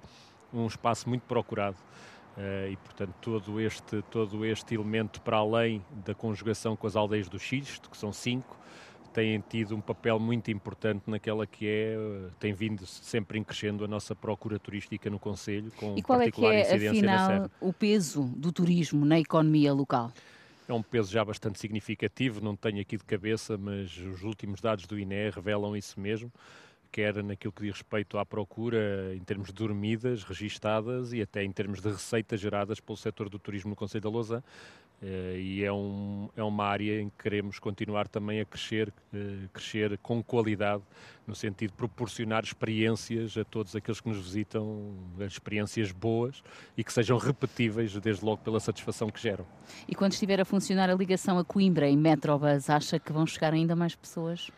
[0.55, 1.77] um espaço muito procurado.
[2.37, 7.29] Uh, e, portanto, todo este, todo este elemento, para além da conjugação com as aldeias
[7.29, 8.57] do Xisto, que são cinco,
[9.13, 11.97] têm tido um papel muito importante naquela que é,
[12.39, 16.31] tem vindo sempre em crescendo a nossa procura turística no Conselho, com e qual é
[16.31, 20.13] que é, afinal, o peso do turismo na economia local?
[20.71, 24.87] É um peso já bastante significativo, não tenho aqui de cabeça, mas os últimos dados
[24.87, 26.31] do INE revelam isso mesmo
[26.93, 31.53] quer naquilo que diz respeito à procura em termos de dormidas registadas e até em
[31.53, 34.43] termos de receitas geradas pelo setor do turismo no Conselho da Lousã.
[35.03, 39.49] Uh, e é, um, é uma área em que queremos continuar também a crescer, uh,
[39.51, 40.83] crescer com qualidade,
[41.27, 46.43] no sentido de proporcionar experiências a todos aqueles que nos visitam, experiências boas
[46.77, 49.47] e que sejam repetíveis, desde logo pela satisfação que geram.
[49.89, 53.55] E quando estiver a funcionar a ligação a Coimbra em Metrobus, acha que vão chegar
[53.55, 54.51] ainda mais pessoas?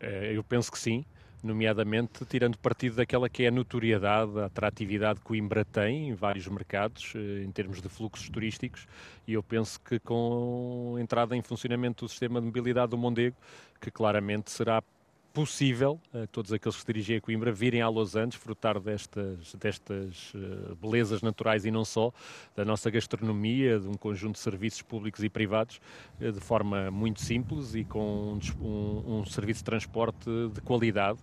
[0.00, 1.04] É, eu penso que sim,
[1.42, 6.46] nomeadamente tirando partido daquela que é a notoriedade, a atratividade que Coimbra tem em vários
[6.48, 8.86] mercados, eh, em termos de fluxos turísticos,
[9.26, 13.36] e eu penso que com a entrada em funcionamento do sistema de mobilidade do Mondego,
[13.80, 14.82] que claramente será
[15.32, 19.54] possível a todos aqueles que se dirigem a Coimbra virem a Los Angeles, frutar destas,
[19.54, 22.12] destas uh, belezas naturais e não só,
[22.56, 25.80] da nossa gastronomia, de um conjunto de serviços públicos e privados,
[26.20, 31.18] uh, de forma muito simples e com um, um, um serviço de transporte de qualidade,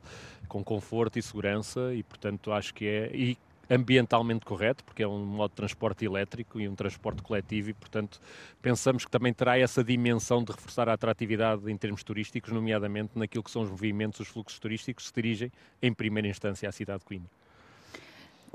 [0.48, 3.12] com conforto e segurança e, portanto, acho que é...
[3.14, 3.38] E,
[3.70, 8.20] ambientalmente correto, porque é um modo de transporte elétrico e um transporte coletivo e, portanto,
[8.62, 13.44] pensamos que também terá essa dimensão de reforçar a atratividade em termos turísticos, nomeadamente naquilo
[13.44, 15.52] que são os movimentos, os fluxos turísticos que se dirigem,
[15.82, 17.30] em primeira instância, à cidade de Coimbra.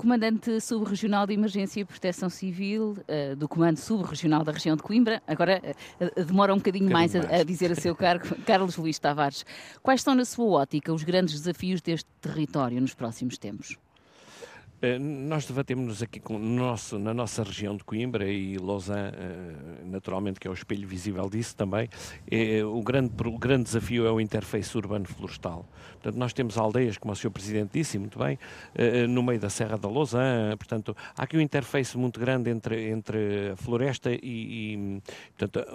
[0.01, 5.21] Comandante Subregional de Emergência e Proteção Civil uh, do Comando Subregional da região de Coimbra.
[5.27, 5.61] Agora
[5.99, 7.39] uh, demora um bocadinho, um bocadinho mais, mais.
[7.39, 9.45] A, a, dizer a seu cargo, Carlos Luís Tavares.
[9.83, 13.77] Quais são, na sua ótica, os grandes desafios deste território nos próximos tempos?
[14.81, 19.70] Eh, nós debatemos aqui com, no nosso, na nossa região de Coimbra e Lausanne, eh,
[19.91, 21.89] naturalmente, que é o espelho visível disso também.
[22.29, 25.65] É, o, grande, o grande desafio é o interface urbano-florestal.
[25.93, 27.29] Portanto, nós temos aldeias, como o Sr.
[27.29, 28.39] Presidente disse muito bem,
[28.73, 30.55] eh, no meio da Serra da Lausanne.
[30.57, 35.01] Portanto, há aqui um interface muito grande entre, entre a floresta e, e
[35.37, 35.67] portanto,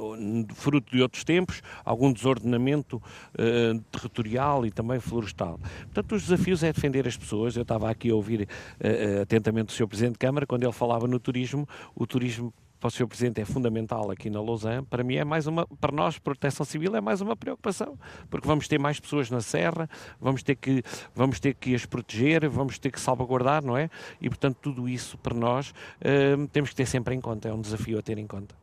[0.55, 5.61] fruto de outros tempos, algum desordenamento uh, territorial e também florestal.
[5.85, 7.55] Portanto, os desafios é defender as pessoas.
[7.55, 8.49] Eu estava aqui a ouvir.
[8.81, 9.87] Uh, atentamente o Sr.
[9.87, 13.07] Presidente de Câmara, quando ele falava no turismo, o turismo para o Sr.
[13.07, 16.95] Presidente é fundamental aqui na Lausanne, para mim é mais uma, para nós, Proteção Civil,
[16.95, 17.99] é mais uma preocupação,
[18.31, 19.89] porque vamos ter mais pessoas na Serra,
[20.21, 20.83] vamos ter que,
[21.15, 23.89] vamos ter que as proteger, vamos ter que salvaguardar, não é?
[24.21, 27.61] E, portanto, tudo isso para nós uh, temos que ter sempre em conta, é um
[27.61, 28.55] desafio a ter em conta.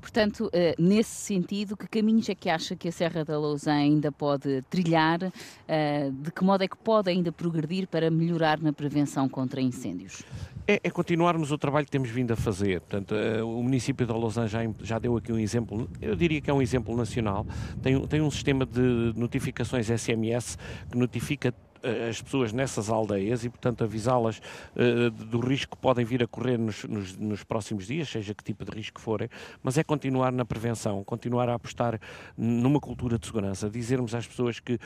[0.00, 4.10] Portanto, uh, nesse sentido, que caminhos é que acha que a Serra da Lousã ainda
[4.10, 5.20] pode trilhar?
[5.22, 10.22] Uh, de que modo é que pode ainda progredir para melhorar na prevenção contra incêndios?
[10.66, 12.80] É, é, continuarmos o trabalho que temos vindo a fazer.
[12.80, 16.48] Portanto, uh, o município de Lausanne já, já, deu aqui um exemplo, eu diria que
[16.50, 17.46] é um exemplo nacional.
[17.82, 20.56] Tem, tem um sistema de notificações SMS
[20.90, 21.52] que notifica
[21.82, 26.58] as pessoas nessas aldeias e, portanto, avisá-las uh, do risco que podem vir a correr
[26.58, 29.28] nos, nos, nos, próximos dias, seja que tipo de risco forem,
[29.62, 32.00] mas é continuar na prevenção, continuar a apostar
[32.36, 34.78] numa cultura de segurança, dizermos às pessoas que uh,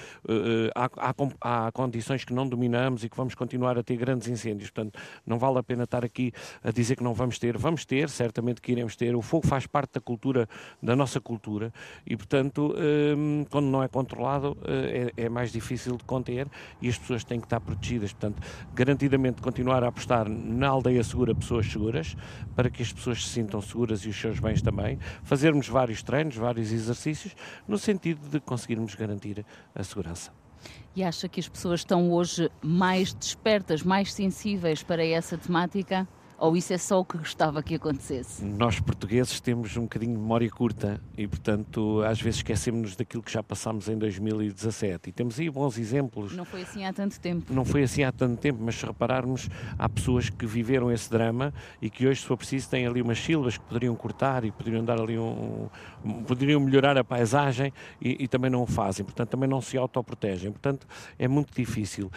[0.75, 4.71] há, há, há, condições que não dominamos e que vamos continuar a ter grandes incêndios.
[4.71, 7.57] Portanto, não vale a pena estar aqui a dizer que não vamos ter.
[7.59, 9.15] Vamos ter, certamente que iremos ter.
[9.17, 10.49] O fogo faz parte da cultura,
[10.83, 11.73] da nossa cultura
[12.07, 16.47] e, portanto, uh, quando não é controlado, é, é mais difícil de conter
[16.85, 18.13] e as pessoas têm que estar protegidas.
[18.13, 18.43] Portanto,
[18.75, 22.15] garantidamente continuar a apostar na aldeia segura pessoas seguras,
[22.55, 24.99] para que as pessoas se sintam seguras e os seus bens também.
[25.23, 27.35] Fazermos vários treinos, vários exercícios,
[27.67, 29.45] no sentido de conseguirmos garantir
[29.75, 30.31] a segurança.
[30.95, 36.07] E acha que as pessoas estão hoje mais despertas, mais sensíveis para essa temática?
[36.39, 38.45] Ou isso é só o que gostava que acontecesse?
[38.45, 43.33] Nós portugueses temos um bocadinho de memória curta e, portanto, às vezes esquecemos daquilo que
[43.33, 45.11] já passámos em 2017.
[45.11, 46.35] E temos aí bons exemplos.
[46.35, 47.53] Não foi assim há tanto tempo.
[47.53, 51.55] Não foi assim há tanto tempo, mas se repararmos, há pessoas que viveram esse drama
[51.81, 54.85] e que hoje, se for preciso, têm ali umas sílabas que poderiam cortar e poderiam
[54.85, 55.69] dar ali um.
[56.27, 59.05] poderiam melhorar a paisagem e, e também não o fazem.
[59.05, 60.51] Portanto, também não se autoprotegem.
[60.51, 60.87] Portanto,
[61.19, 62.11] é muito difícil.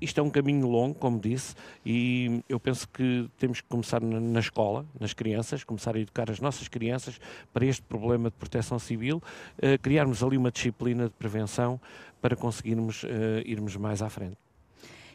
[0.00, 4.40] Isto é um caminho longo, como disse, e eu penso que temos que começar na,
[4.40, 7.18] escola, nas crianças, começar a educar as nossas crianças
[7.52, 9.22] para este problema de proteção civil,
[9.58, 11.80] uh, criarmos ali uma disciplina de prevenção
[12.20, 13.08] para conseguirmos uh,
[13.44, 14.36] irmos mais à frente.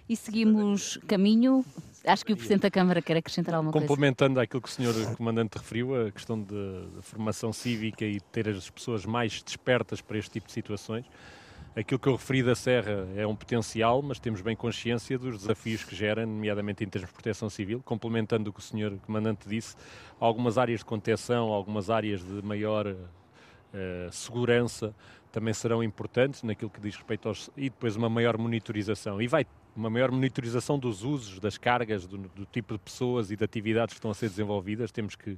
[0.09, 1.63] E seguimos caminho.
[2.03, 3.87] Acho que o Presidente da Câmara quer acrescentar alguma coisa.
[3.87, 5.15] Complementando aquilo que o Sr.
[5.15, 6.47] Comandante referiu, a questão de,
[6.95, 11.05] de formação cívica e ter as pessoas mais despertas para este tipo de situações.
[11.79, 15.81] Aquilo que eu referi da Serra é um potencial, mas temos bem consciência dos desafios
[15.81, 17.81] que gera, nomeadamente em termos de proteção civil.
[17.85, 18.99] Complementando o que o Sr.
[19.05, 19.77] Comandante disse,
[20.19, 24.93] algumas áreas de contenção, algumas áreas de maior uh, segurança
[25.31, 27.49] também serão importantes naquilo que diz respeito aos.
[27.55, 29.21] e depois uma maior monitorização.
[29.21, 33.37] E vai uma maior monitorização dos usos, das cargas, do, do, tipo de pessoas e
[33.37, 34.91] de atividades que estão a ser desenvolvidas.
[34.91, 35.37] Temos que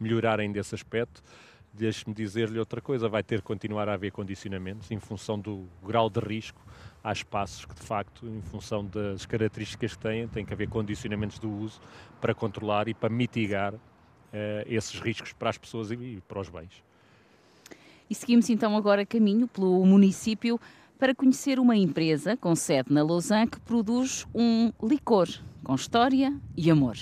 [0.00, 1.22] melhorar ainda esse aspecto.
[1.76, 6.08] Deixe-me dizer-lhe outra coisa: vai ter que continuar a haver condicionamentos em função do grau
[6.08, 6.60] de risco.
[7.02, 11.38] Há espaços que, de facto, em função das características que têm, tem que haver condicionamentos
[11.38, 11.80] do uso
[12.20, 13.80] para controlar e para mitigar uh,
[14.66, 16.82] esses riscos para as pessoas e, e para os bens.
[18.08, 20.60] E seguimos então agora caminho pelo município
[20.98, 25.28] para conhecer uma empresa com sede na Lausanne que produz um licor
[25.62, 26.96] com história e amor.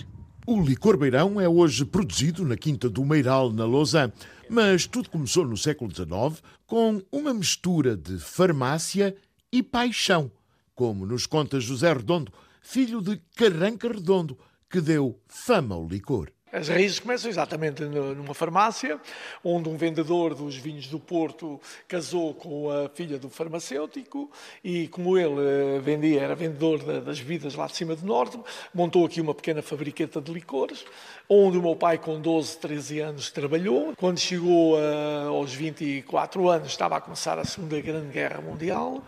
[0.44, 4.12] O licor Beirão é hoje produzido na Quinta do Meiral, na Lausanne,
[4.52, 9.16] mas tudo começou no século XIX com uma mistura de farmácia
[9.50, 10.30] e paixão,
[10.74, 12.30] como nos conta José Redondo,
[12.60, 14.38] filho de Carranca Redondo,
[14.68, 16.30] que deu fama ao licor.
[16.52, 19.00] As raízes começam exatamente numa farmácia,
[19.42, 24.30] onde um vendedor dos vinhos do Porto casou com a filha do farmacêutico
[24.62, 28.38] e, como ele eh, vendia, era vendedor das bebidas lá de cima do Norte,
[28.74, 30.84] montou aqui uma pequena fabriqueta de licores,
[31.26, 33.94] onde o meu pai, com 12, 13 anos, trabalhou.
[33.96, 39.02] Quando chegou a, aos 24 anos, estava a começar a Segunda Grande Guerra Mundial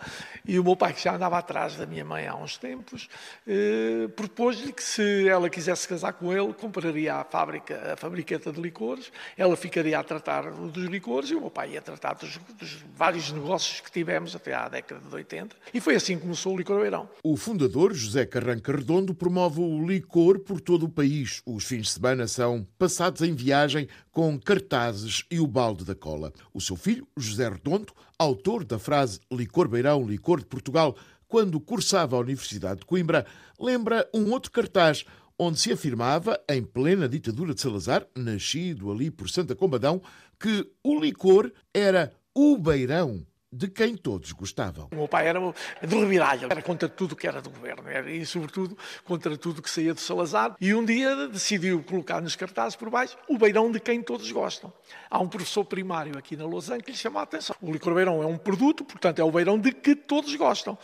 [0.47, 3.09] e o meu pai, que já andava atrás da minha mãe há uns tempos,
[3.47, 8.61] eh, propôs-lhe que, se ela quisesse casar com ele, compraria a fábrica, a fabriqueta de
[8.61, 12.85] licores, ela ficaria a tratar dos licores e o meu pai ia tratar dos, dos
[12.97, 15.57] vários negócios que tivemos até à década de 80.
[15.74, 17.09] E foi assim que começou o Licor Beirão.
[17.24, 21.43] O fundador, José Carranca Redondo, promove o licor por todo o país.
[21.45, 26.32] Os fins de semana são passados em viagem com cartazes e o balde da cola.
[26.53, 30.95] O seu filho, José Redondo, autor da frase Licor Beirão, Licor de Portugal,
[31.26, 33.26] quando cursava a Universidade de Coimbra,
[33.59, 35.05] lembra um outro cartaz
[35.45, 40.03] onde se afirmava, em plena ditadura de Salazar, nascido ali por Santa Combadão,
[40.38, 43.24] que o licor era o beirão
[43.55, 44.89] de quem todos gostavam.
[44.93, 48.27] O meu pai era do reviralho, era contra tudo que era do governo era, e,
[48.27, 50.57] sobretudo, contra tudo que saía de Salazar.
[50.61, 54.73] E um dia decidiu colocar nos cartazes por baixo o beirão de quem todos gostam.
[55.09, 57.55] Há um professor primário aqui na Lausanne que lhe chama a atenção.
[57.61, 60.77] O licor beirão é um produto, portanto, é o beirão de que todos gostam.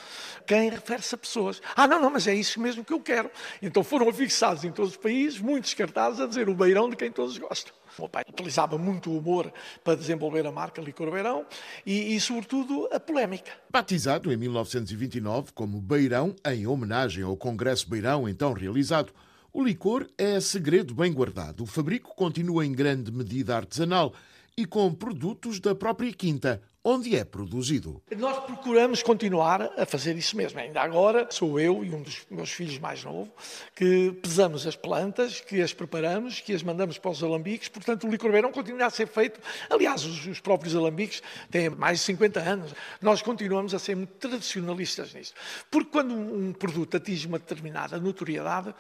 [0.47, 1.61] Quem refere-se a pessoas.
[1.75, 3.31] Ah, não, não, mas é isso mesmo que eu quero.
[3.61, 7.11] Então foram fixados em todos os países muitos cartazes a dizer o beirão de quem
[7.11, 7.80] todos gostam.
[8.01, 9.53] O meu pai utilizava muito o humor
[9.85, 11.45] para desenvolver a marca Licor Beirão
[11.85, 13.53] e, e, sobretudo, a polémica.
[13.71, 19.13] Batizado em 1929 como Beirão, em homenagem ao Congresso Beirão então realizado,
[19.53, 21.63] o licor é segredo bem guardado.
[21.63, 24.15] O fabrico continua em grande medida artesanal
[24.57, 28.03] e com produtos da própria quinta, onde é produzido.
[28.17, 30.59] Nós procuramos continuar a fazer isso mesmo.
[30.59, 33.31] Ainda agora sou eu e um dos meus filhos mais novo
[33.75, 37.69] que pesamos as plantas, que as preparamos, que as mandamos para os alambiques.
[37.69, 39.41] Portanto, o licor beirão continua a ser feito.
[39.69, 42.75] Aliás, os, os, próprios alambiques têm mais de 50 anos.
[43.01, 45.35] Nós continuamos a ser muito tradicionalistas nisto.
[45.71, 48.75] Porque quando um produto atinge uma determinada notoriedade,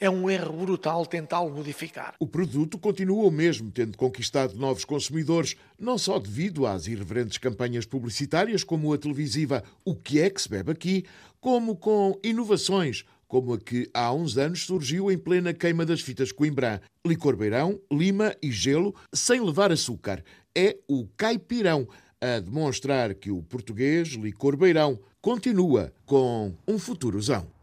[0.00, 2.14] é um erro brutal tentá-lo modificar.
[2.18, 7.86] O produto continua o mesmo, tendo conquistado novos consumidores, não só devido às irreverentes campanhas
[7.86, 11.04] publicitárias, como a televisiva O que é que se bebe aqui,
[11.40, 16.32] como com inovações, como a que há uns anos surgiu em plena queima das fitas
[16.32, 16.80] Coimbra.
[17.06, 20.22] Licor beirão, lima e gelo, sem levar açúcar.
[20.54, 21.88] É o caipirão,
[22.20, 27.53] a demonstrar que o português licor beirão continua com um futurozão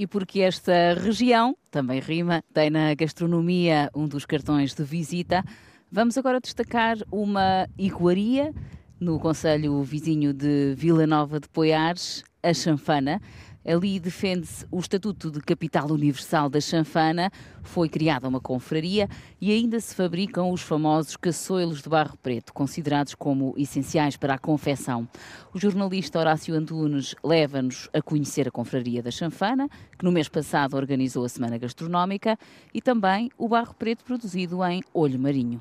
[0.00, 5.44] e porque esta região também rima, tem na gastronomia um dos cartões de visita.
[5.92, 8.50] Vamos agora destacar uma iguaria
[8.98, 13.20] no Conselho Vizinho de Vila Nova de Poiares, a Chanfana.
[13.64, 17.30] Ali defende-se o Estatuto de Capital Universal da Chanfana,
[17.62, 19.08] foi criada uma confraria
[19.40, 24.38] e ainda se fabricam os famosos caçoilos de barro preto, considerados como essenciais para a
[24.38, 25.06] confecção.
[25.52, 30.76] O jornalista Horácio Antunes leva-nos a conhecer a confraria da Chanfana, que no mês passado
[30.76, 32.38] organizou a Semana Gastronómica,
[32.72, 35.60] e também o barro preto produzido em Olho Marinho.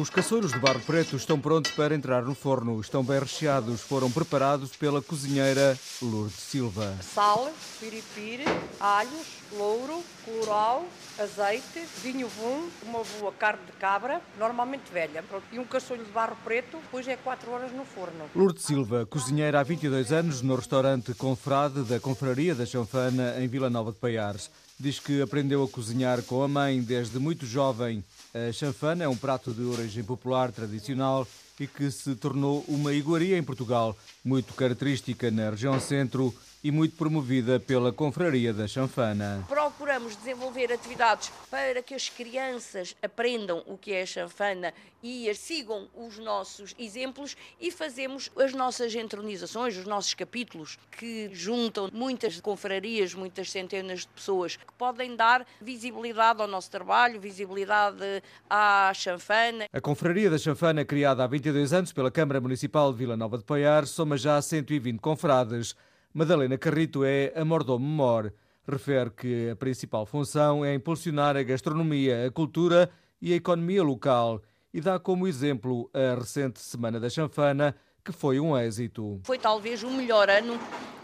[0.00, 2.80] Os caçouros de barro preto estão prontos para entrar no forno.
[2.80, 3.80] Estão bem recheados.
[3.80, 6.96] Foram preparados pela cozinheira Lourdes Silva.
[7.00, 8.44] Sal, piripiri,
[8.80, 10.84] alhos, louro, colorau,
[11.16, 15.24] azeite, vinho vum, uma boa carne de cabra, normalmente velha.
[15.52, 18.24] E um caçolho de barro preto, depois é 4 horas no forno.
[18.34, 23.70] Lourdes Silva, cozinheira há 22 anos no restaurante Confrade da Confraria da Chanfana, em Vila
[23.70, 24.50] Nova de Paiares.
[24.78, 28.02] Diz que aprendeu a cozinhar com a mãe desde muito jovem
[28.34, 31.26] a chanfana é um prato de origem popular tradicional
[31.58, 36.96] e que se tornou uma iguaria em Portugal, muito característica na região centro e muito
[36.96, 39.44] promovida pela Confraria da Chanfana.
[39.48, 45.88] Procuramos desenvolver atividades para que as crianças aprendam o que é a chanfana e sigam
[45.94, 53.14] os nossos exemplos e fazemos as nossas entronizações, os nossos capítulos que juntam muitas confrarias,
[53.14, 59.64] muitas centenas de pessoas que podem dar visibilidade ao nosso trabalho, visibilidade à chanfana.
[59.72, 63.44] A Confraria da Chanfana, criada há 22 anos pela Câmara Municipal de Vila Nova de
[63.44, 65.74] Paiar, soma já 120 confrades.
[66.12, 68.32] Madalena Carrito é a mordomo-mor.
[68.66, 72.90] Refere que a principal função é impulsionar a gastronomia, a cultura
[73.22, 74.42] e a economia local
[74.74, 79.20] e dá como exemplo a recente Semana da Chanfana, que foi um êxito.
[79.24, 80.58] Foi talvez o melhor ano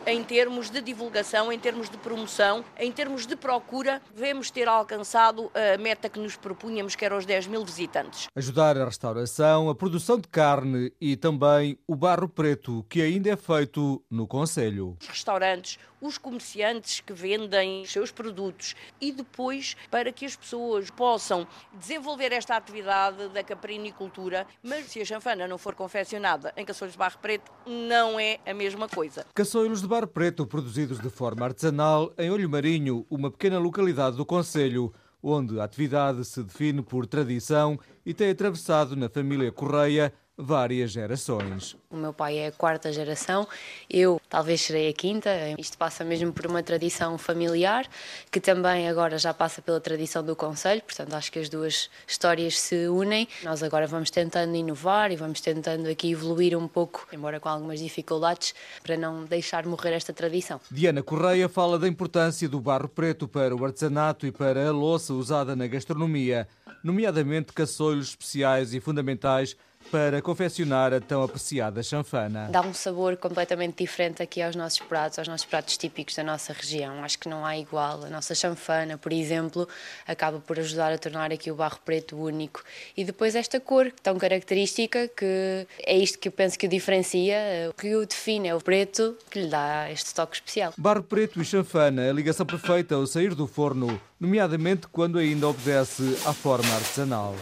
[0.07, 5.51] em termos de divulgação, em termos de promoção, em termos de procura, devemos ter alcançado
[5.55, 8.29] a meta que nos propunhamos, que era os 10 mil visitantes.
[8.35, 13.37] Ajudar a restauração, a produção de carne e também o barro preto, que ainda é
[13.37, 14.97] feito no Conselho.
[15.01, 20.91] Os restaurantes, os comerciantes que vendem os seus produtos e depois para que as pessoas
[20.91, 26.93] possam desenvolver esta atividade da caprinicultura, mas se a chanfana não for confeccionada em caçolhos
[26.93, 29.27] de barro preto, não é a mesma coisa.
[29.35, 34.25] Caçolhos de barro preto produzidos de forma artesanal em Olho Marinho, uma pequena localidade do
[34.25, 34.93] Conselho,
[35.23, 41.77] onde a atividade se define por tradição e tem atravessado na família Correia várias gerações.
[41.91, 43.49] O meu pai é a quarta geração,
[43.89, 45.31] eu talvez serei a quinta.
[45.59, 47.87] Isto passa mesmo por uma tradição familiar,
[48.31, 52.59] que também agora já passa pela tradição do Conselho, portanto acho que as duas histórias
[52.59, 53.27] se unem.
[53.43, 57.81] Nós agora vamos tentando inovar e vamos tentando aqui evoluir um pouco, embora com algumas
[57.81, 60.61] dificuldades, para não deixar morrer esta tradição.
[60.71, 65.15] Diana Correia fala da importância do barro preto para o artesanato e para a louça
[65.15, 66.47] usada na gastronomia,
[66.85, 69.57] nomeadamente caçolhos especiais e fundamentais
[69.91, 72.49] para confeccionar a tão apreciada chanfana.
[72.51, 76.53] Dá um sabor completamente diferente aqui aos nossos pratos, aos nossos pratos típicos da nossa
[76.53, 77.03] região.
[77.05, 78.05] Acho que não há igual.
[78.05, 79.69] A nossa chanfana, por exemplo,
[80.07, 82.63] acaba por ajudar a tornar aqui o barro preto único.
[82.97, 87.37] E depois esta cor tão característica que é isto que eu penso que o diferencia,
[87.71, 90.73] o que o define é o preto que lhe dá este toque especial.
[90.77, 96.19] Barro preto e chanfana, a ligação perfeita ao sair do forno, nomeadamente quando ainda obedece
[96.25, 97.35] à forma artesanal.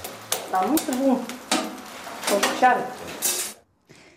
[0.46, 1.53] Está muito bom.
[2.34, 2.96] Vamos fechar?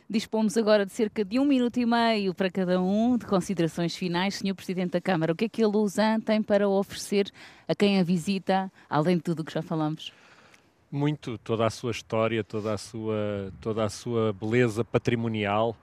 [0.09, 4.35] Dispomos agora de cerca de um minuto e meio para cada um de considerações finais.
[4.35, 7.31] Senhor Presidente da Câmara, o que é que a Lausanne tem para oferecer
[7.67, 10.11] a quem a visita, além de tudo o que já falamos?
[10.91, 15.75] Muito, toda a sua história, toda a sua, toda a sua beleza patrimonial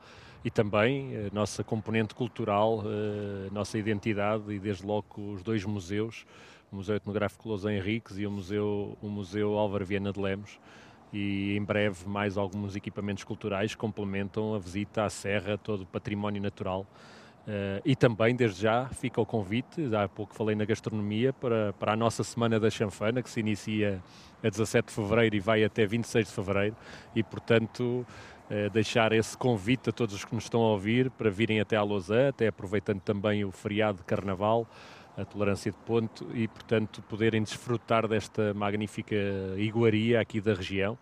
[0.44, 2.82] e também a nossa componente cultural,
[3.48, 6.26] a nossa identidade e desde logo os dois museus,
[6.72, 10.58] o Museu Etnográfico Lausanne Henriques e o Museu, o Museu Álvaro Viana de Lemos
[11.14, 16.42] e em breve mais alguns equipamentos culturais complementam a visita à Serra, todo o património
[16.42, 16.84] natural.
[17.46, 21.92] Uh, e também, desde já, fica o convite, há pouco falei na gastronomia, para, para
[21.92, 24.02] a nossa Semana da Chanfana, que se inicia
[24.42, 26.76] a 17 de Fevereiro e vai até 26 de Fevereiro,
[27.14, 28.04] e portanto
[28.50, 31.76] uh, deixar esse convite a todos os que nos estão a ouvir para virem até
[31.76, 34.66] à Lausanne, até aproveitando também o feriado de Carnaval,
[35.16, 39.16] a tolerância de ponto e, portanto, poderem desfrutar desta magnífica
[39.56, 40.98] iguaria aqui da região.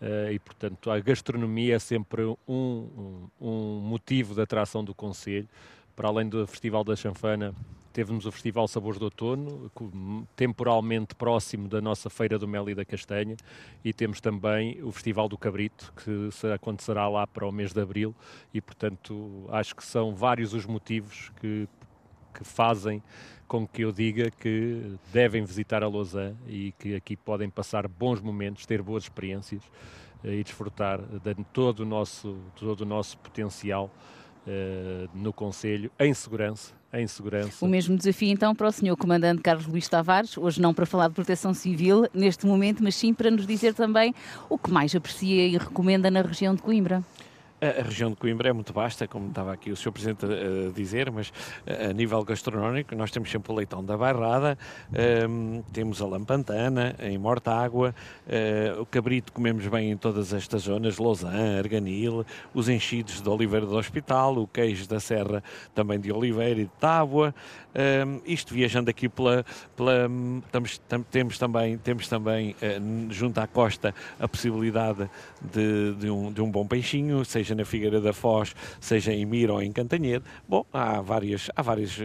[0.00, 5.48] Uh, e, portanto, a gastronomia é sempre um, um, um, motivo de atração do Conselho.
[5.96, 7.52] Para além do Festival da Chanfana,
[7.92, 9.68] temos o Festival Sabores do Outono,
[10.36, 13.36] temporalmente próximo da nossa Feira do Mel e da Castanha,
[13.84, 18.14] e temos também o Festival do Cabrito, que acontecerá lá para o mês de Abril,
[18.54, 21.68] e, portanto, acho que são vários os motivos que,
[22.32, 23.02] que fazem
[23.48, 28.20] com que eu diga que devem visitar a Lausanne e que aqui podem passar bons
[28.20, 29.62] momentos, ter boas experiências
[30.22, 33.90] eh, e desfrutar de todo o nosso, todo o nosso potencial
[34.46, 37.64] uh, no Conselho, em segurança, em segurança.
[37.64, 38.96] O mesmo desafio então para o Sr.
[38.96, 43.14] Comandante Carlos Luís Tavares, hoje não para falar de proteção civil neste momento, mas sim
[43.14, 44.14] para nos dizer também
[44.48, 47.02] o que mais aprecia e recomenda na região de Coimbra.
[47.60, 49.90] A, região de Coimbra é muito vasta, como estava aqui o Sr.
[49.90, 51.32] Presidente a, dizer, mas
[51.66, 54.56] a, nível gastronómico nós temos sempre o leitão da Bairrada,
[55.28, 57.92] um, temos a lampantana em Mortágua,
[58.26, 63.66] uh, o cabrito comemos bem em todas estas zonas, Lausanne, Arganil, os enchidos de Oliveira
[63.66, 65.42] do Hospital, o queijo da Serra
[65.74, 67.34] também de Oliveira e de Tábua,
[67.74, 69.44] um, isto viajando aqui pela,
[69.76, 70.08] pela
[70.52, 76.32] tamos, tam, temos também, temos também uh, junto à costa a possibilidade de, de, um,
[76.32, 79.72] de um bom peixinho, seja seja na Figueira da Foz, seja em Mira ou em
[79.72, 80.24] Cantanhede.
[80.46, 82.02] Bom, há várias, há várias uh,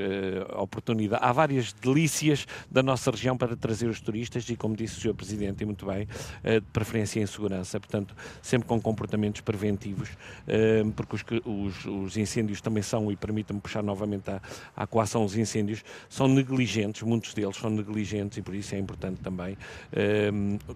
[0.58, 5.02] oportunidades, há várias delícias da nossa região para trazer os turistas e, como disse o
[5.02, 5.14] Sr.
[5.14, 10.92] Presidente, e muito bem, uh, de preferência em segurança, portanto, sempre com comportamentos preventivos, uh,
[10.96, 14.30] porque os, os, os, incêndios também são, e permita-me puxar novamente
[14.76, 19.20] à coação, os incêndios são negligentes, muitos deles são negligentes e por isso é importante
[19.22, 19.58] também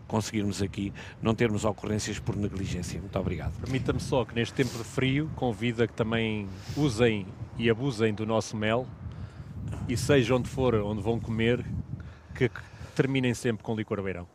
[0.07, 2.99] conseguirmos aqui não termos ocorrências por negligência.
[2.99, 3.53] Muito obrigado.
[3.59, 7.27] Permita-me só que neste tempo de frio convida que também usem
[7.59, 8.87] e abusem do nosso mel
[9.87, 11.63] e seja onde for, onde vão comer,
[12.33, 12.49] que
[12.95, 14.27] terminem sempre com licor beirão.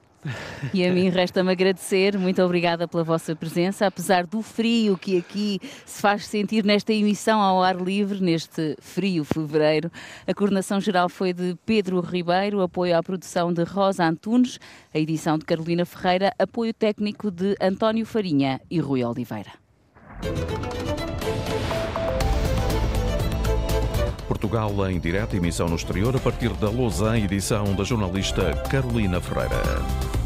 [0.72, 5.58] E a mim resta-me agradecer, muito obrigada pela vossa presença, apesar do frio que aqui
[5.84, 9.90] se faz sentir nesta emissão ao ar livre, neste frio fevereiro.
[10.24, 14.60] A coordenação geral foi de Pedro Ribeiro, apoio à produção de Rosa Antunes,
[14.94, 19.61] a edição de Carolina Ferreira, apoio técnico de António Farinha e Rui Oliveira.
[24.28, 30.21] Portugal em direto, emissão no exterior, a partir da Lausanne, edição da jornalista Carolina Ferreira.